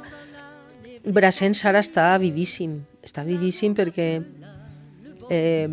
Brassens 1.06 1.62
ara 1.70 1.84
està 1.86 2.08
vivíssim, 2.18 2.80
està 3.06 3.22
vivíssim 3.28 3.76
perquè 3.78 4.08
eh, 5.30 5.70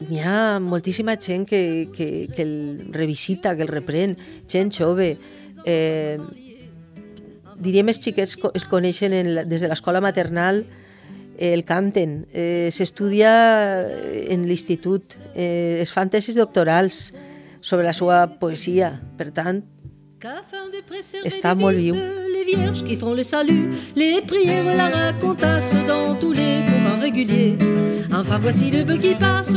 n'hi 0.00 0.20
ha 0.20 0.58
moltíssima 0.60 1.16
gent 1.16 1.46
que, 1.48 1.88
que, 1.94 2.28
que 2.34 2.42
el 2.42 2.88
revisita, 2.92 3.56
que 3.56 3.64
el 3.64 3.72
reprèn, 3.72 4.16
gent 4.48 4.72
jove. 4.76 5.14
Eh, 5.64 6.18
diríem 7.56 7.88
els 7.88 8.00
xiquets 8.02 8.36
es 8.54 8.66
coneixen 8.68 9.14
en 9.16 9.32
la, 9.34 9.46
des 9.48 9.64
de 9.64 9.70
l'escola 9.70 10.02
maternal, 10.04 10.64
eh, 11.38 11.52
el 11.52 11.64
canten, 11.64 12.26
eh, 12.32 12.68
s'estudia 12.72 13.32
en 14.28 14.46
l'institut, 14.48 15.16
eh, 15.34 15.78
es 15.80 15.92
fan 15.92 16.12
tesis 16.12 16.36
doctorals 16.36 17.12
sobre 17.60 17.86
la 17.86 17.96
seva 17.96 18.26
poesia. 18.38 18.92
Per 19.16 19.32
tant, 19.32 19.64
està 21.24 21.54
molt 21.54 21.78
viu. 21.78 21.96
Les 21.96 22.44
vierges 22.46 22.82
qui 22.82 22.96
font 22.96 23.14
le 23.14 23.24
salut, 23.24 23.72
les 23.94 24.20
prières, 24.22 24.76
la 24.76 24.88
racontasse 24.88 25.74
dans 25.86 26.14
tous 26.16 26.32
les 26.32 26.62
courants 26.68 27.00
réguliers. 27.00 27.58
Enfin 28.12 28.38
voici 28.38 28.70
le 28.70 28.84
bœuf 28.84 28.98
qui 28.98 29.14
passe, 29.14 29.56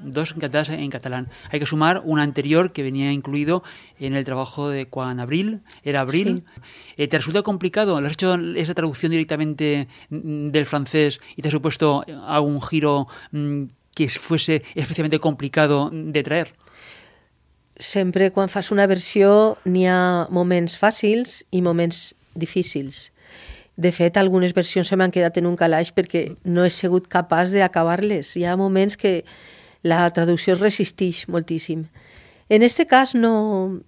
dos 0.11 0.33
cantadas 0.33 0.69
en 0.69 0.89
catalán. 0.89 1.29
Hay 1.49 1.59
que 1.59 1.65
sumar 1.65 2.01
una 2.05 2.23
anterior 2.23 2.73
que 2.73 2.83
venía 2.83 3.11
incluido 3.11 3.63
en 3.99 4.15
el 4.15 4.23
trabajo 4.23 4.69
de 4.69 4.87
Juan 4.89 5.19
Abril, 5.19 5.61
era 5.83 6.01
Abril. 6.01 6.43
Sí. 6.97 7.07
¿Te 7.07 7.17
resulta 7.17 7.41
complicado? 7.41 7.99
¿Lo 7.99 8.07
has 8.07 8.13
hecho 8.13 8.35
esa 8.55 8.73
traducción 8.73 9.11
directamente 9.11 9.87
del 10.09 10.65
francés 10.65 11.19
y 11.35 11.41
te 11.41 11.47
ha 11.47 11.51
supuesto 11.51 12.05
algún 12.27 12.61
giro 12.61 13.07
que 13.95 14.09
fuese 14.09 14.63
especialmente 14.75 15.19
complicado 15.19 15.89
de 15.91 16.23
traer? 16.23 16.53
Sempre 17.77 18.29
quan 18.31 18.47
fas 18.47 18.69
una 18.69 18.85
versió 18.85 19.57
n'hi 19.65 19.87
ha 19.89 20.27
moments 20.29 20.75
fàcils 20.77 21.41
i 21.49 21.63
moments 21.65 22.13
difícils. 22.37 23.09
De 23.73 23.89
fet, 23.89 24.19
algunes 24.21 24.53
versions 24.53 24.91
se 24.91 24.97
m'han 24.99 25.09
quedat 25.09 25.39
en 25.39 25.47
un 25.49 25.55
calaix 25.57 25.89
perquè 25.95 26.35
no 26.45 26.61
he 26.61 26.69
sigut 26.69 27.07
capaç 27.09 27.49
d'acabar-les. 27.55 28.35
Hi 28.37 28.45
ha 28.45 28.57
moments 28.59 28.99
que 28.99 29.23
la 29.83 30.09
traducció 30.13 30.55
es 30.55 30.61
resisteix 30.61 31.27
moltíssim. 31.27 31.85
En 32.51 32.63
este 32.63 32.85
cas, 32.85 33.15
no, 33.15 33.81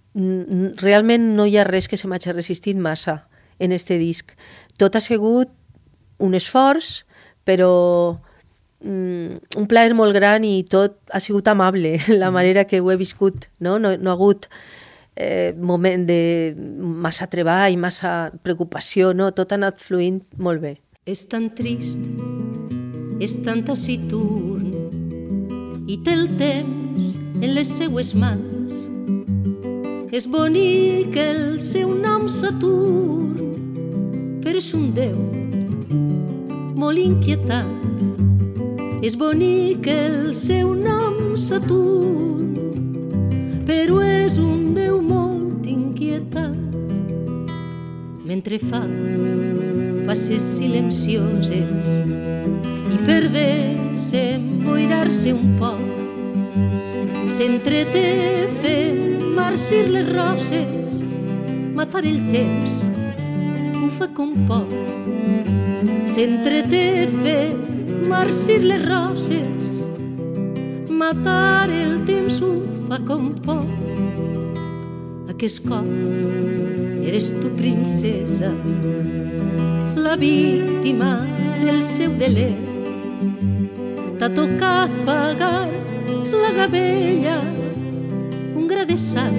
realment 0.80 1.34
no 1.36 1.44
hi 1.44 1.58
ha 1.58 1.66
res 1.68 1.88
que 1.88 1.98
se 2.00 2.08
m'hagi 2.08 2.32
resistit 2.32 2.78
massa 2.80 3.26
en 3.58 3.72
este 3.72 3.98
disc. 4.00 4.32
Tot 4.80 4.96
ha 4.96 5.02
sigut 5.04 5.50
un 6.18 6.34
esforç, 6.34 7.02
però 7.44 8.20
mm, 8.80 9.58
un 9.60 9.68
plaer 9.68 9.92
molt 9.94 10.16
gran 10.16 10.46
i 10.48 10.62
tot 10.64 10.96
ha 11.12 11.20
sigut 11.20 11.48
amable, 11.52 11.98
la 12.22 12.32
manera 12.34 12.64
que 12.64 12.80
ho 12.80 12.90
he 12.90 12.96
viscut. 12.96 13.50
No, 13.60 13.78
no, 13.78 13.96
no 13.98 14.10
ha 14.10 14.16
hagut 14.16 14.48
eh, 15.16 15.54
moment 15.56 16.06
de 16.08 16.54
massa 16.80 17.28
treball, 17.30 17.76
massa 17.78 18.32
preocupació, 18.42 19.12
no? 19.14 19.30
tot 19.36 19.52
ha 19.52 19.60
anat 19.60 19.82
fluint 19.82 20.22
molt 20.38 20.64
bé. 20.64 20.76
És 21.04 21.26
tan 21.28 21.50
trist, 21.52 22.08
és 23.20 23.36
tan 23.44 23.60
taciturn, 23.66 24.73
i 25.86 25.98
té 26.00 26.14
el 26.16 26.28
temps 26.40 27.14
en 27.40 27.54
les 27.54 27.70
seues 27.78 28.14
mans. 28.16 28.84
És 30.14 30.28
bonic 30.30 31.16
el 31.18 31.60
seu 31.60 31.90
nom 31.98 32.28
Saturn, 32.30 33.54
però 34.44 34.60
és 34.60 34.70
un 34.76 34.90
déu 34.94 35.18
molt 36.78 37.00
inquietant. 37.02 37.72
És 39.04 39.18
bonic 39.20 39.88
el 39.92 40.32
seu 40.38 40.72
nom 40.78 41.34
Saturn, 41.36 42.54
però 43.68 44.00
és 44.04 44.38
un 44.40 44.72
Déu 44.74 45.00
molt 45.02 45.66
inquietat. 45.68 46.56
Mentre 48.24 48.58
fa 48.58 48.80
passes 50.08 50.42
silencioses 50.56 51.88
i 52.92 52.98
per 53.06 53.24
se 53.96 54.34
emboirar-se 54.34 55.32
un 55.32 55.54
poc, 55.58 55.80
s'entreté 57.32 58.48
fent 58.60 59.22
marcir 59.34 59.86
les 59.90 60.10
roses, 60.12 61.00
matar 61.74 62.04
el 62.04 62.20
temps, 62.32 62.82
ho 63.80 63.88
fa 63.98 64.08
com 64.16 64.34
pot. 64.48 64.74
S'entreté 66.10 67.08
fent 67.22 67.62
marcir 68.10 68.60
les 68.62 68.84
roses, 68.84 69.72
matar 70.88 71.70
el 71.70 72.04
temps 72.04 72.40
ho 72.44 72.52
fa 72.88 73.00
com 73.08 73.32
pot. 73.46 73.88
Aquest 75.32 75.64
cop 75.66 75.88
eres 77.08 77.32
tu 77.40 77.50
princesa, 77.56 78.52
la 79.96 80.14
víctima 80.20 81.16
del 81.64 81.82
seu 81.82 82.14
deler. 82.20 82.73
T'ha 84.18 84.28
tocat 84.30 84.90
pagar 85.06 85.66
la 86.30 86.50
gavella, 86.54 87.38
un 88.54 88.68
gra 88.70 88.84
de 88.86 88.96
sang 88.96 89.38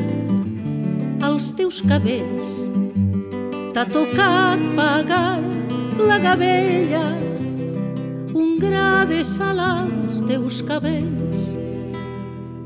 als 1.23 1.51
teus 1.55 1.79
cabells. 1.87 2.49
T'ha 3.73 3.85
tocat 3.87 4.59
pagar 4.75 5.39
la 6.09 6.17
gavella, 6.19 7.05
un 8.35 8.59
gra 8.59 9.05
de 9.07 9.23
sal 9.23 9.63
als 9.63 10.19
teus 10.27 10.59
cabells. 10.67 11.55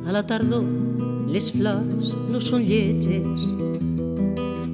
A 0.08 0.12
la 0.18 0.26
tardor 0.26 0.66
les 1.30 1.52
flors 1.54 2.18
no 2.26 2.42
són 2.42 2.66
lletges 2.66 3.46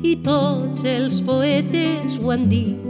i 0.06 0.15
tots 0.24 0.88
els 0.88 1.19
poetes 1.28 2.19
ho 2.21 2.32
han 2.32 2.48
dit. 2.48 2.85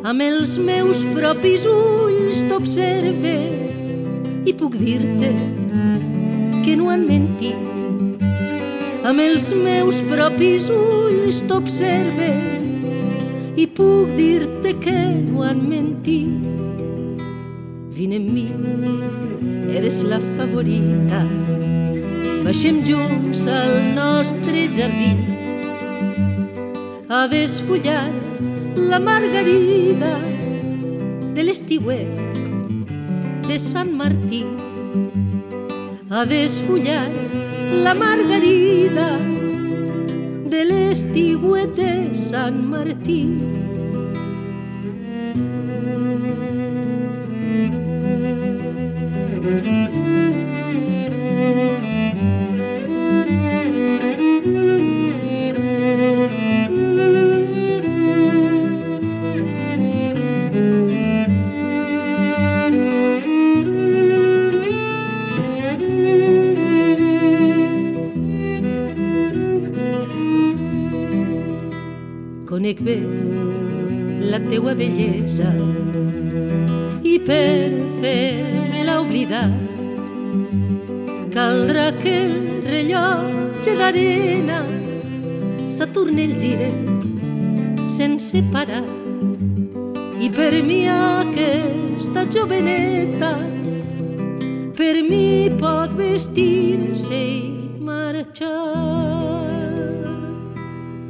Amb 0.00 0.22
els 0.24 0.54
meus 0.56 1.02
propis 1.12 1.66
ulls 1.68 2.38
t'observe 2.48 3.34
i 4.48 4.54
puc 4.56 4.78
dir-te 4.80 5.28
que 6.64 6.76
no 6.80 6.88
han 6.88 7.04
mentit. 7.04 8.24
Amb 9.04 9.20
els 9.20 9.50
meus 9.52 9.98
propis 10.08 10.70
ulls 10.72 11.42
t'observe 11.50 12.30
i 13.60 13.66
puc 13.76 14.14
dir-te 14.16 14.72
que 14.80 14.96
no 15.20 15.44
han 15.44 15.60
mentit. 15.68 17.28
Vine 18.00 18.22
amb 18.22 18.32
mi, 18.32 18.48
eres 19.76 20.00
la 20.08 20.22
favorita, 20.38 21.20
Baixem 22.40 22.80
junts 22.88 23.44
al 23.52 23.76
nostre 23.92 24.64
jardí 24.72 25.12
a 27.10 27.26
desfullar 27.28 28.29
la 28.76 28.98
margarida 28.98 30.18
de 31.34 31.42
l'estiuet 31.42 32.08
de 33.48 33.56
Sant 33.58 33.92
Martí 34.00 34.42
a 36.10 36.24
desfullar 36.24 37.08
la 37.84 37.94
margarida 37.94 39.08
de 40.52 40.62
l'estiuet 40.70 41.74
de 41.80 41.92
Sant 42.14 42.60
Martí. 42.74 43.22
Conec 72.70 72.82
bé 72.84 72.98
la 74.30 74.38
teua 74.46 74.74
bellesa 74.78 75.50
i 77.02 77.16
per 77.26 77.70
fer-me-la 78.00 79.00
oblidar 79.00 79.48
caldrà 81.34 81.86
que 81.98 82.12
el 82.26 82.36
rellotge 82.66 83.74
d'arena 83.80 84.60
s'aturni 85.68 86.28
el 86.28 86.36
gire 86.38 86.70
sense 87.88 88.42
parar 88.52 88.84
i 90.20 90.30
per 90.30 90.52
mi 90.62 90.86
aquesta 90.86 92.26
joveneta 92.34 93.32
per 94.76 94.94
mi 95.08 95.50
pot 95.58 95.96
vestir-se 95.96 97.18
i 97.18 97.42
marxar. 97.80 99.10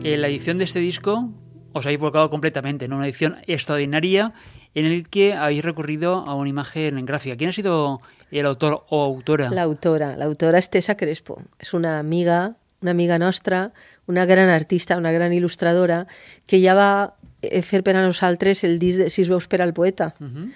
En 0.02 0.22
la 0.22 0.28
edición 0.28 0.58
de 0.58 0.64
este 0.64 0.80
disco 0.80 1.39
os 1.72 1.86
habéis 1.86 2.00
volcado 2.00 2.30
completamente, 2.30 2.88
¿no? 2.88 2.96
Una 2.96 3.06
edición 3.06 3.36
extraordinaria 3.46 4.32
en 4.74 4.86
el 4.86 5.08
que 5.08 5.34
habéis 5.34 5.64
recurrido 5.64 6.14
a 6.26 6.34
una 6.34 6.48
imagen 6.48 7.04
gráfica. 7.04 7.36
¿Quién 7.36 7.50
ha 7.50 7.52
sido 7.52 8.00
el 8.30 8.46
autor 8.46 8.84
o 8.88 9.02
autora? 9.04 9.50
La 9.50 9.62
autora, 9.62 10.16
la 10.16 10.24
autora 10.24 10.58
és 10.58 10.70
Tessa 10.70 10.96
Crespo. 10.96 11.40
És 11.58 11.74
una 11.74 11.98
amiga, 11.98 12.56
una 12.82 12.92
amiga 12.92 13.18
nostra, 13.18 13.72
una 14.06 14.24
gran 14.26 14.48
artista, 14.48 14.96
una 14.96 15.12
gran 15.12 15.32
il·lustradora, 15.32 16.06
que 16.46 16.62
ja 16.62 16.74
va 16.78 17.14
eh, 17.42 17.62
fer 17.62 17.82
per 17.82 17.96
a 17.96 18.04
nosaltres 18.06 18.64
el 18.64 18.78
disc 18.78 19.02
de 19.02 19.10
Sis 19.10 19.28
veus 19.30 19.48
per 19.50 19.62
al 19.62 19.74
poeta. 19.74 20.14
Uh 20.20 20.26
-huh. 20.26 20.50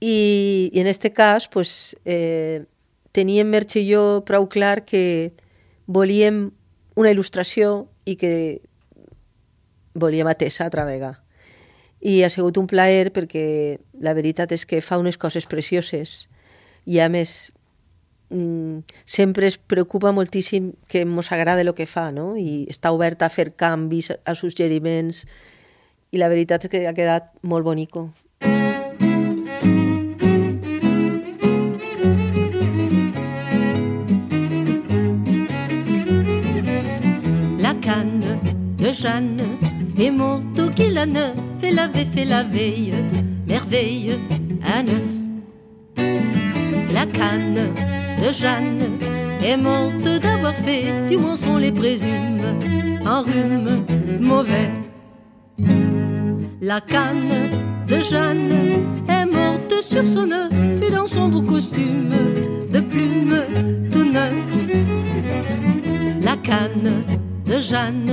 I, 0.00 0.70
i 0.72 0.80
en 0.80 0.86
este 0.86 1.12
cas, 1.12 1.48
pues, 1.48 1.96
eh, 2.04 2.66
teníem 3.12 3.48
Merche 3.48 3.80
i 3.80 3.92
jo 3.94 4.24
prou 4.26 4.48
clar 4.48 4.84
que 4.84 5.32
volíem 5.86 6.50
una 6.94 7.10
il·lustració 7.10 7.88
i 8.04 8.16
que 8.16 8.60
volíem 9.96 10.28
a 10.28 10.36
Tessa 10.36 10.64
altra 10.64 10.84
vegada. 10.84 11.22
I 12.00 12.22
ha 12.22 12.30
sigut 12.30 12.58
un 12.60 12.68
plaer 12.68 13.10
perquè 13.10 13.80
la 14.04 14.12
veritat 14.14 14.52
és 14.52 14.66
que 14.68 14.84
fa 14.84 15.00
unes 15.00 15.16
coses 15.16 15.48
precioses 15.48 16.28
i 16.84 17.00
a 17.00 17.08
més 17.10 17.50
mm, 18.30 18.84
sempre 19.04 19.48
es 19.48 19.56
preocupa 19.58 20.12
moltíssim 20.12 20.74
que 20.86 21.02
ens 21.02 21.32
agrada 21.32 21.64
el 21.64 21.74
que 21.74 21.88
fa 21.88 22.10
no? 22.12 22.36
i 22.36 22.66
està 22.70 22.92
oberta 22.92 23.26
a 23.26 23.32
fer 23.32 23.54
canvis, 23.56 24.12
a 24.12 24.34
suggeriments 24.34 25.24
i 26.12 26.20
la 26.20 26.28
veritat 26.28 26.68
és 26.68 26.70
que 26.70 26.86
ha 26.86 26.94
quedat 26.94 27.32
molt 27.42 27.64
bonico. 27.64 28.12
La 37.58 37.74
canne 37.82 38.38
de 38.78 38.92
Jeanne 38.94 39.75
est 39.98 40.10
morte 40.10 40.58
au 40.58 40.70
qu'il 40.70 40.98
a 40.98 41.06
neuf, 41.06 41.34
fait 41.60 41.70
laver, 41.70 42.04
fait 42.04 42.24
la 42.24 42.42
veille, 42.42 42.94
merveille 43.46 44.18
à 44.64 44.82
neuf. 44.82 45.02
La 46.92 47.06
canne 47.06 47.72
de 48.22 48.32
Jeanne 48.32 48.98
est 49.42 49.56
morte 49.56 50.08
d'avoir 50.20 50.54
fait, 50.54 51.06
du 51.08 51.16
mensonge 51.16 51.60
les 51.60 51.72
présume, 51.72 52.40
un 53.04 53.22
rhume 53.22 53.84
mauvais. 54.20 54.70
La 56.60 56.80
canne 56.80 57.50
de 57.88 58.00
Jeanne 58.00 58.52
est 59.08 59.26
morte 59.26 59.80
sur 59.80 60.06
son 60.06 60.30
œuf 60.30 60.52
et 60.82 60.90
dans 60.90 61.06
son 61.06 61.28
beau 61.28 61.42
costume 61.42 62.14
de 62.72 62.80
plumes 62.80 63.42
tout 63.92 64.04
neuf. 64.04 64.34
La 66.20 66.36
canne 66.36 67.04
de 67.46 67.60
Jeanne 67.60 68.12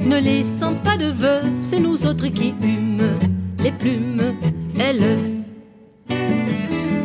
ne 0.00 0.18
laissant 0.18 0.74
pas 0.74 0.96
de 0.96 1.06
veuf, 1.06 1.44
c'est 1.62 1.80
nous 1.80 2.04
autres 2.06 2.26
qui 2.28 2.54
hument 2.62 3.18
les 3.62 3.72
plumes 3.72 4.34
et 4.78 4.92
l'œuf. 4.92 5.20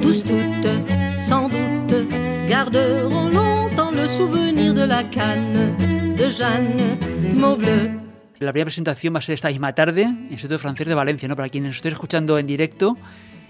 Tous 0.02 0.24
toutes, 0.24 1.22
sans 1.22 1.50
doute, 1.50 2.08
garderont 2.50 3.30
longtemps 3.30 3.92
le 3.92 4.08
souvenir 4.08 4.74
de 4.74 4.84
la 4.84 5.04
canne 5.04 5.76
de 6.16 6.30
Jeanne 6.30 6.98
Maubleu. 7.36 7.92
La 8.40 8.52
primera 8.52 8.66
presentación 8.66 9.16
va 9.16 9.20
a 9.20 9.22
ser 9.22 9.34
esta 9.34 9.50
misma 9.50 9.74
tarde 9.74 10.04
en 10.04 10.28
Instituto 10.30 10.60
Francés 10.60 10.88
de 10.88 10.94
Valencia, 10.94 11.28
¿no? 11.28 11.36
Para 11.36 11.50
quienes 11.50 11.76
estén 11.76 11.94
escuchando 11.94 12.38
en 12.38 12.46
directo, 12.46 12.96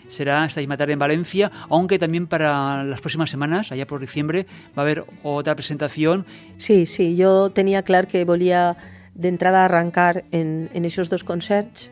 será 0.08 0.46
esta 0.46 0.60
misma 0.62 0.78
tarde 0.78 0.94
en 0.94 1.00
Valencia, 1.00 1.52
aunque 1.70 2.00
también 2.00 2.28
para 2.28 2.84
las 2.84 3.02
próximas 3.02 3.30
semanas, 3.30 3.72
allá 3.72 3.86
por 3.88 4.00
diciembre, 4.00 4.46
va 4.78 4.82
a 4.82 4.86
haber 4.86 5.06
otra 5.24 5.56
presentación. 5.56 6.26
Sí, 6.58 6.86
sí, 6.86 7.16
jo 7.20 7.50
tenia 7.52 7.84
clar 7.84 8.08
que 8.08 8.26
volia 8.26 8.78
d'entrada 9.14 9.66
arrencar 9.66 10.24
en, 10.32 10.70
en 10.74 10.86
aquests 10.86 11.10
dos 11.10 11.24
concerts, 11.24 11.92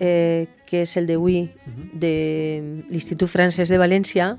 eh, 0.00 0.46
que 0.66 0.82
és 0.82 0.96
el 0.96 1.06
d'avui 1.06 1.50
de 1.92 2.84
l'Institut 2.90 3.30
Francès 3.30 3.70
de 3.70 3.78
València, 3.78 4.34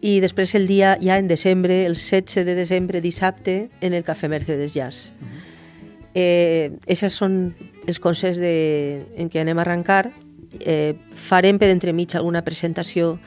i 0.00 0.18
després 0.22 0.54
el 0.54 0.68
dia, 0.68 0.96
ja 1.02 1.18
en 1.18 1.28
desembre, 1.28 1.84
el 1.86 1.96
16 1.96 2.46
de 2.46 2.54
desembre, 2.54 3.00
dissabte, 3.00 3.68
en 3.80 3.94
el 3.94 4.04
Cafè 4.06 4.28
Mercedes 4.30 4.74
Jazz. 4.74 5.12
Eh, 6.14 6.70
Aquests 6.86 7.18
són 7.18 7.54
els 7.86 7.98
concerts 7.98 8.38
de, 8.38 9.04
en 9.18 9.30
què 9.30 9.42
anem 9.42 9.58
a 9.58 9.64
arrencar. 9.66 10.12
Eh, 10.60 10.96
farem 11.14 11.58
per 11.60 11.68
entremig 11.68 12.14
alguna 12.16 12.42
presentació 12.44 13.18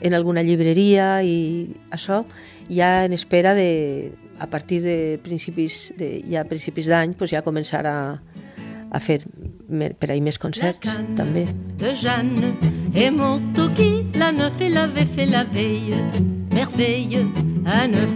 en 0.00 0.14
alguna 0.16 0.42
llibreria 0.42 1.20
i 1.22 1.68
això, 1.92 2.24
ja 2.72 3.04
en 3.04 3.12
espera 3.12 3.52
de, 3.54 4.12
a 4.40 4.46
partir 4.48 4.80
de 4.82 5.20
principis 5.22 5.92
de, 5.98 6.22
ja 6.30 6.46
principis 6.48 6.88
d'any, 6.88 7.12
pues 7.14 7.34
ja 7.34 7.44
començar 7.44 7.84
a, 7.86 7.98
a 8.90 9.00
fer 9.00 9.20
per 9.68 10.10
ahir 10.10 10.24
més 10.24 10.40
concerts, 10.40 10.80
canne 10.88 11.16
també. 11.16 11.44
de 11.78 11.94
Jeanne 11.94 12.54
morte 13.12 13.60
au 13.60 13.68
qui 13.70 14.06
la 14.14 14.32
neuf 14.32 14.60
et 14.60 14.68
l'avait 14.68 15.06
fait 15.06 15.26
la 15.26 15.44
veille, 15.44 15.94
merveille 16.52 17.26
à 17.66 17.86
neuf. 17.86 18.10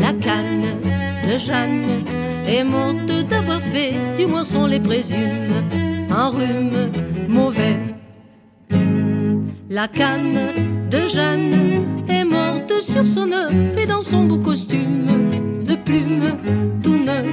La 0.00 0.12
canne 0.20 0.80
de 1.26 1.38
Jeanne 1.38 2.02
est 2.46 2.64
morte 2.64 3.26
d'avoir 3.28 3.60
fait, 3.60 3.94
du 4.18 4.26
moins 4.26 4.44
sont 4.44 4.66
les 4.66 4.80
présumes, 4.80 5.93
un 6.14 6.28
rhume 6.28 6.90
mauvais. 7.28 7.76
La 9.68 9.88
canne 9.88 10.38
de 10.90 11.08
Jeanne 11.08 11.82
est 12.08 12.24
morte 12.24 12.80
sur 12.80 13.06
son 13.06 13.32
œuf 13.32 13.52
et 13.76 13.86
dans 13.86 14.02
son 14.02 14.24
beau 14.24 14.38
costume 14.38 15.06
de 15.66 15.74
plumes 15.74 16.38
tout 16.82 16.98
neuf. 16.98 17.26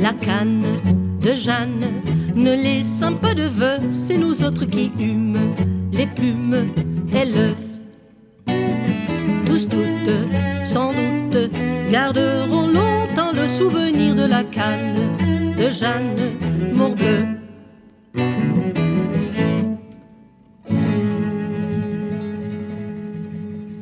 La 0.00 0.12
canne 0.12 0.66
de 1.22 1.34
Jeanne 1.34 1.86
ne 2.34 2.52
laissant 2.52 3.14
pas 3.14 3.34
de 3.34 3.44
veuf, 3.44 3.82
c'est 3.92 4.18
nous 4.18 4.42
autres 4.42 4.64
qui 4.64 4.90
hument 4.98 5.54
les 5.92 6.06
plumes 6.06 6.66
et 7.12 7.24
l'œuf. 7.24 7.62
Tous 9.46 9.68
toutes, 9.68 10.64
sans 10.64 10.92
doute, 10.92 11.50
garderont 11.92 12.66
longtemps 12.66 13.32
le 13.32 13.46
souvenir 13.46 14.14
de 14.16 14.24
la 14.24 14.42
canne 14.42 15.37
de 15.58 15.72
Jeanne 15.72 16.38
Morbleu. 16.72 17.26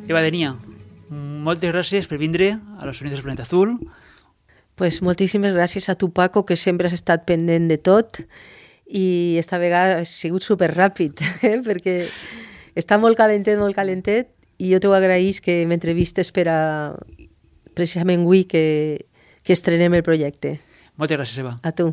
Eva 0.07 0.21
Denia, 0.25 0.55
moltes 1.09 1.69
gràcies 1.69 2.09
per 2.09 2.17
vindre 2.17 2.55
a 2.57 2.87
los 2.87 2.97
Sonidos 2.97 3.19
del 3.19 3.27
Planeta 3.27 3.45
Azul. 3.45 3.77
Pues 4.73 5.03
moltíssimes 5.05 5.53
gràcies 5.53 5.89
a 5.89 5.95
tu, 5.95 6.09
Paco, 6.09 6.47
que 6.49 6.57
sempre 6.57 6.89
has 6.89 6.97
estat 6.97 7.29
pendent 7.29 7.69
de 7.69 7.77
tot 7.77 8.23
i 8.89 9.37
esta 9.37 9.61
vegada 9.61 10.01
has 10.01 10.09
sigut 10.09 10.41
super 10.41 10.71
ràpid, 10.73 11.21
eh? 11.45 11.59
perquè 11.61 12.07
està 12.73 12.97
molt 12.97 13.21
calentet, 13.21 13.59
molt 13.61 13.77
calentet, 13.77 14.33
i 14.57 14.73
jo 14.73 14.81
t'ho 14.81 14.97
agraïs 14.97 15.45
que 15.45 15.61
m'entrevistes 15.69 16.33
per 16.33 16.49
a 16.49 16.61
precisament 17.77 18.25
avui 18.25 18.47
que, 18.49 19.05
que 19.45 19.53
estrenem 19.53 19.93
el 19.93 20.01
projecte. 20.01 20.57
Moltes 20.97 21.15
gràcies, 21.15 21.37
Eva. 21.37 21.59
A 21.61 21.71
tu. 21.71 21.83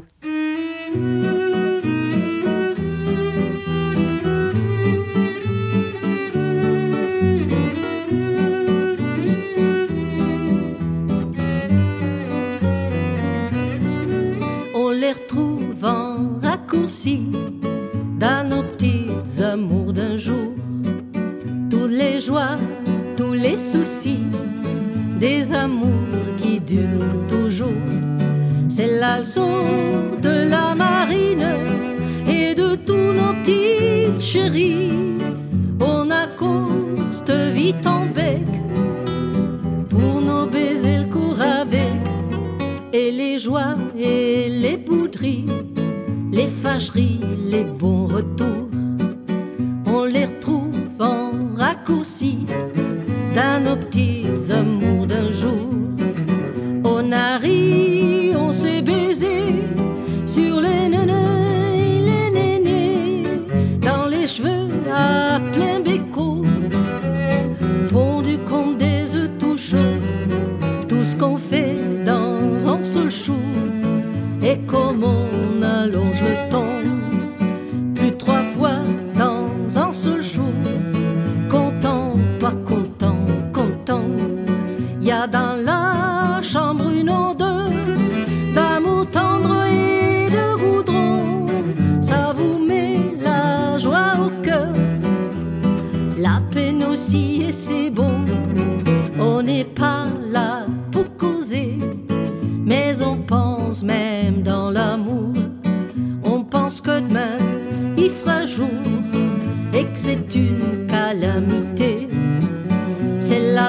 On 14.74 14.88
les 14.90 15.12
retrouve 15.12 15.84
en 15.84 16.40
raccourci 16.40 17.30
dans 18.18 18.48
nos 18.48 18.62
petits 18.62 19.10
amours 19.42 19.92
d'un 19.92 20.16
jour. 20.16 20.54
Toutes 21.68 21.90
les 21.90 22.22
joies, 22.22 22.56
tous 23.18 23.34
les 23.34 23.58
soucis, 23.58 24.24
des 25.20 25.52
amours 25.52 26.08
qui 26.38 26.58
durent 26.58 27.26
toujours. 27.28 27.82
C'est 28.76 28.98
la 28.98 29.20
de 29.20 30.50
la 30.50 30.74
marine 30.74 31.46
et 32.26 32.56
de 32.56 32.74
tous 32.74 33.12
nos 33.20 33.32
petites 33.34 34.20
chéris. 34.20 34.90
On 35.78 36.10
accoste 36.10 37.30
vite 37.30 37.86
en 37.86 38.06
bec 38.06 38.48
pour 39.88 40.20
nos 40.20 40.48
baisers 40.48 41.04
le 41.04 41.08
cours 41.08 41.40
avec 41.40 42.00
et 42.92 43.12
les 43.12 43.38
joies 43.38 43.76
et 43.96 44.48
les 44.48 44.76
bouderies, 44.76 45.46
les 46.32 46.48
fâcheries, 46.48 47.20
les 47.48 47.62
bons 47.62 48.06
retours. 48.06 48.70
On 49.86 50.02
les 50.02 50.24
retrouve 50.24 50.80
en 50.98 51.30
raccourci 51.56 52.38
dans 53.36 53.62
nos 53.62 53.76
petits 53.76 54.50
amours 54.50 55.06
d'un 55.06 55.30
jour. 55.30 55.68
On 56.84 57.12
a 57.12 57.38
le 76.34 76.73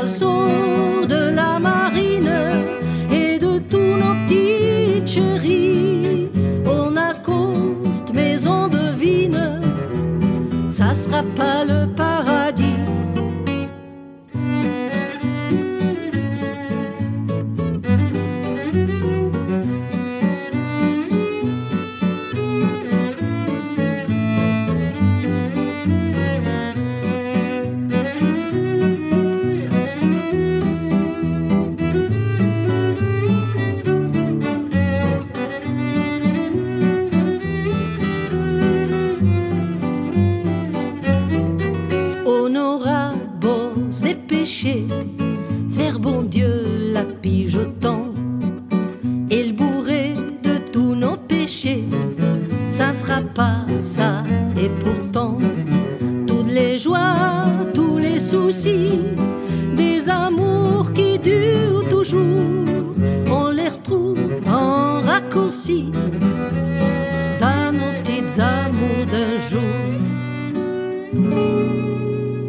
De 0.06 1.36
la 1.36 1.58
marine 1.58 2.30
et 3.12 3.40
de 3.40 3.58
tous 3.58 3.98
nos 3.98 4.14
petites 4.28 5.08
chéris. 5.08 6.30
On 6.64 6.96
accoste, 6.96 8.12
mais 8.14 8.46
on 8.46 8.68
devine, 8.68 9.62
ça 10.70 10.94
sera 10.94 11.24
pas 11.36 11.65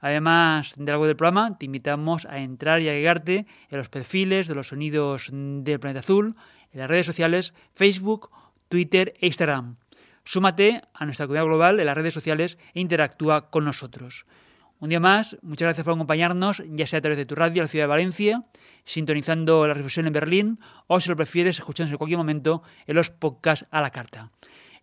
Además 0.02 0.74
de 0.76 0.98
web 0.98 1.08
del 1.08 1.16
programa, 1.16 1.58
te 1.58 1.68
invitamos 1.68 2.26
a 2.26 2.40
entrar 2.40 2.82
y 2.82 2.90
agregarte 2.90 3.46
en 3.70 3.78
los 3.78 3.88
perfiles 3.88 4.50
de 4.50 4.56
los 4.56 4.68
sonidos 4.68 5.30
del 5.32 5.80
planeta 5.80 6.02
azul, 6.02 6.36
en 6.74 6.82
las 6.82 6.90
redes 6.90 7.06
sociales 7.06 7.54
Facebook, 7.76 8.30
Twitter 8.68 9.14
e 9.22 9.28
Instagram. 9.28 9.78
Súmate 10.32 10.84
a 10.94 11.06
nuestra 11.06 11.26
comunidad 11.26 11.48
global 11.48 11.80
en 11.80 11.88
las 11.88 11.98
redes 11.98 12.14
sociales 12.14 12.60
e 12.76 12.82
interactúa 12.82 13.50
con 13.50 13.66
nosotros. 13.66 14.28
Un 14.78 14.90
día 14.90 15.00
más, 15.00 15.40
muchas 15.42 15.66
gracias 15.66 15.84
por 15.84 15.96
acompañarnos, 15.96 16.62
ya 16.68 16.86
sea 16.86 17.00
a 17.00 17.02
través 17.02 17.18
de 17.18 17.26
tu 17.26 17.34
radio 17.34 17.64
la 17.64 17.68
ciudad 17.68 17.86
de 17.86 17.88
Valencia, 17.88 18.44
sintonizando 18.84 19.68
la 19.68 19.74
reflexión 19.74 20.06
en 20.06 20.14
Berlín, 20.14 20.60
o 20.86 21.02
si 21.02 21.10
lo 21.10 21.16
prefieres, 21.16 21.58
escuchándonos 21.58 21.94
en 21.94 21.98
cualquier 21.98 22.20
momento 22.20 22.62
en 22.86 22.98
los 22.98 23.10
podcasts 23.10 23.66
a 23.72 23.82
la 23.82 23.90
carta. 23.90 24.30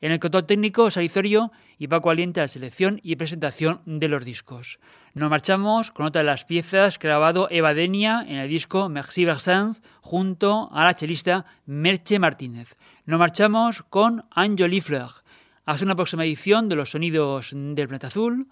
En 0.01 0.11
el 0.11 0.19
control 0.19 0.47
técnico, 0.47 0.91
Salizorio 0.91 1.53
y 1.79 1.87
Paco 1.87 2.11
Aliente 2.11 2.41
a 2.41 2.45
la 2.45 2.49
selección 2.49 2.99
y 3.05 3.15
presentación 3.15 3.83
de 3.87 4.09
los 4.09 4.25
discos. 4.25 4.81
Nos 5.15 5.31
marchamos 5.31 5.93
con 5.93 6.07
otra 6.07 6.23
de 6.23 6.27
las 6.27 6.45
piezas 6.45 6.99
grabado 6.99 7.47
Eva 7.53 7.73
Denia 7.73 8.25
en 8.27 8.39
el 8.39 8.49
disco 8.49 8.89
Merci 8.89 9.25
Versans 9.25 9.85
junto 10.01 10.71
a 10.73 10.83
la 10.83 10.95
chelista 10.95 11.47
Merche 11.67 12.19
Martínez. 12.19 12.77
Nos 13.05 13.21
marchamos 13.21 13.85
con 13.85 14.25
Anne 14.33 14.81
Fleur. 14.81 15.25
Hasta 15.69 15.85
una 15.85 15.97
próxima 15.97 16.25
edición 16.25 16.69
de 16.69 16.77
los 16.77 16.93
sonidos 16.93 17.51
del 17.53 17.89
planeta 17.89 18.07
azul. 18.07 18.47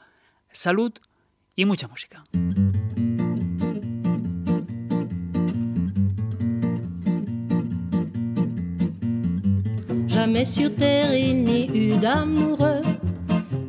Salud 0.50 0.92
y 1.54 1.64
mucha 1.64 1.86
música. 1.86 2.24
Jamais 10.08 10.44
sur 10.44 10.74
terre 10.74 11.14
il 11.16 11.44
n'y 11.44 11.68
eut 11.68 11.96
d'amoureux 12.00 12.82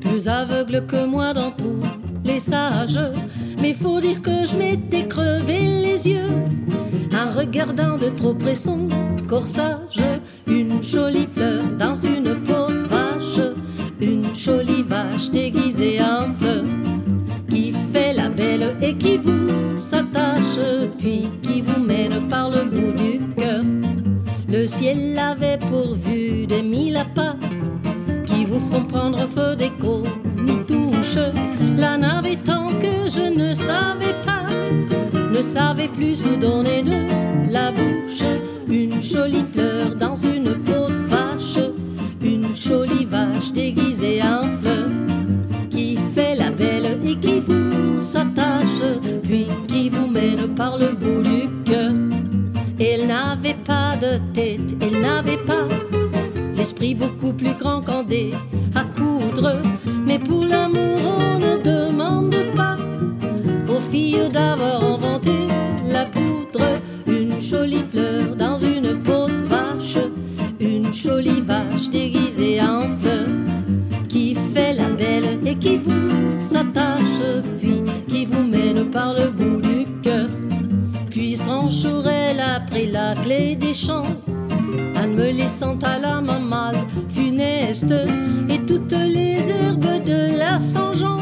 plus 0.01 0.27
aveugle 0.27 0.84
que 0.88 1.05
moi 1.05 1.34
dans 1.34 1.51
tous 1.51 1.84
les 2.23 2.39
sages. 2.39 2.99
Mais 3.62 3.75
faut 3.75 4.01
dire 4.01 4.23
que 4.23 4.47
je 4.47 4.58
m'étais 4.58 5.08
crevé 5.08 5.84
les 5.84 6.08
yeux 6.08 6.31
en 7.13 7.31
regardant 7.31 7.95
de 7.97 8.10
trop 8.10 8.34
près 8.34 8.55
son 8.55 8.89
corsage. 9.29 10.03
Une 10.47 10.81
jolie 10.81 11.27
fleur 11.27 11.63
dans 11.77 11.93
une 11.93 12.34
peau 12.43 12.84
une 14.01 14.36
jolie 14.36 14.84
vache 14.84 15.29
déguisée 15.29 15.99
en 16.01 16.34
fleur 16.34 16.63
qui 17.49 17.73
fait 17.93 18.13
la 18.13 18.29
belle 18.29 18.75
et 18.81 18.95
qui 18.95 19.17
vous 19.17 19.75
s'attache, 19.75 20.60
puis 20.97 21.27
qui 21.41 21.62
vous 21.62 21.79
mène 21.79 22.27
par 22.27 22.49
le 22.49 22.63
bout 22.65 22.91
du 22.91 23.19
cœur. 23.36 23.63
Le 24.49 24.67
ciel 24.67 25.13
l'avait 25.13 25.60
pourvu 25.60 26.45
des 26.47 26.62
mille 26.62 26.97
appâts 26.97 27.38
qui 28.26 28.45
vous 28.45 28.59
font 28.72 28.84
prendre 28.84 29.28
feu 29.28 29.55
des 29.55 29.72
touche. 30.67 31.17
La 31.78 31.97
nave 31.97 32.36
tant 32.43 32.67
que 32.80 33.09
je 33.09 33.22
ne 33.22 33.53
savais 33.53 34.15
pas, 34.26 34.45
ne 35.32 35.41
savais 35.41 35.88
plus 35.88 36.24
vous 36.24 36.38
donner 36.38 36.84
de 36.84 37.51
la 37.51 37.72
bouche. 37.72 38.24
Une 38.67 39.01
jolie 39.01 39.45
fleur 39.53 39.95
dans 39.95 40.15
une 40.15 40.55
peau 40.63 40.88
de 40.89 41.05
vache, 41.07 41.44
une 42.66 42.72
jolie 42.72 43.05
vache 43.05 43.51
déguisée 43.51 44.22
en 44.22 44.43
fleur 44.59 44.88
qui 45.70 45.97
fait 46.13 46.36
la 46.36 46.49
belle 46.49 46.99
et 47.05 47.16
qui 47.16 47.39
vous 47.39 47.99
s'attache, 47.99 48.82
puis 49.24 49.47
qui 49.68 49.89
vous 49.89 50.07
mène 50.07 50.55
par 50.55 50.78
le 50.78 50.93
bout 50.93 51.22
du 51.22 51.49
cœur. 51.63 51.93
Elle 52.80 53.07
n'avait 53.07 53.57
pas 53.66 53.95
de 53.97 54.18
tête, 54.34 54.76
elle 54.82 55.01
n'avait 55.01 55.43
pas 55.45 55.68
l'esprit 56.55 56.95
beaucoup 56.95 57.34
plus 57.34 57.53
grand 57.53 57.82
qu'en 57.82 58.03
dé 58.03 58.34
à 58.74 58.84
coudre. 58.84 59.61
Mais 60.05 60.20
pour 60.20 60.45
l'amour, 60.45 60.99
on 61.20 61.39
ne 61.39 61.57
demande 61.57 62.36
pas 62.55 62.78
aux 63.68 63.82
filles 63.91 64.30
d'avoir 64.32 64.84
inventé 64.84 65.47
la 65.86 66.05
poudre. 66.05 66.80
Une 67.07 67.39
jolie 67.39 67.84
fleur 67.91 68.36
dans 68.36 68.57
une 68.57 68.74
qui 75.66 75.78
vous 75.78 76.38
s'attache, 76.38 77.22
puis 77.59 77.82
qui 78.07 78.26
vous 78.26 78.43
mène 78.43 78.86
par 78.91 79.13
le 79.13 79.30
bout 79.30 79.61
du 79.61 79.88
cœur. 80.03 80.30
Puis 81.09 81.36
son 81.36 81.70
jour, 81.70 82.03
elle 82.07 82.39
a 82.39 82.59
pris 82.59 82.88
la 82.91 83.16
clé 83.16 83.55
des 83.55 83.74
champs, 83.74 84.11
en 85.01 85.07
me 85.07 85.32
laissant 85.32 85.78
à 85.82 85.97
la 85.97 86.22
mamale 86.22 86.78
funeste, 87.09 87.95
et 88.47 88.59
toutes 88.59 88.91
les 88.91 89.49
herbes 89.49 90.03
de 90.05 90.38
la 90.38 90.59
Saint-Jean 90.59 91.18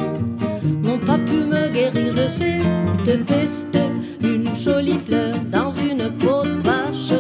n'ont 0.83 0.99
pas 0.99 1.19
pu 1.19 1.45
me 1.45 1.69
guérir 1.69 2.13
de 2.13 2.27
cette 2.27 3.25
peste, 3.25 3.77
une 4.21 4.49
jolie 4.55 4.99
fleur 4.99 5.35
dans 5.51 5.69
une 5.69 6.11
peau 6.19 6.43
de 6.43 6.59
vache, 6.69 7.13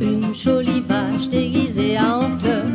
une 0.00 0.34
jolie 0.34 0.82
vache 0.86 1.28
déguisée 1.30 1.96
en 1.98 2.28
fleur, 2.38 2.66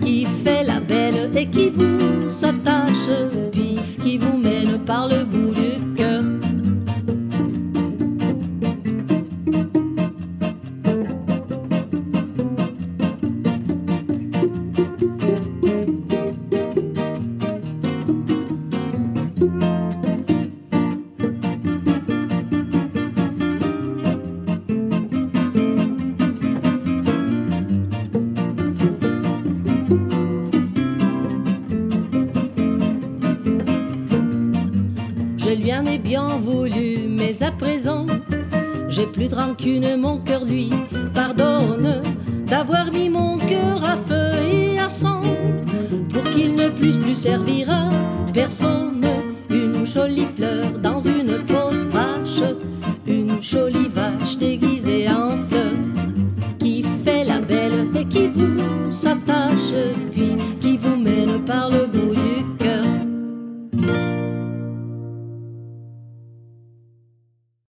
qui 0.00 0.24
fait 0.44 0.64
la 0.64 0.80
belle 0.80 1.30
et 1.34 1.46
qui 1.46 1.68
vous 1.68 2.28
s'attache, 2.28 2.57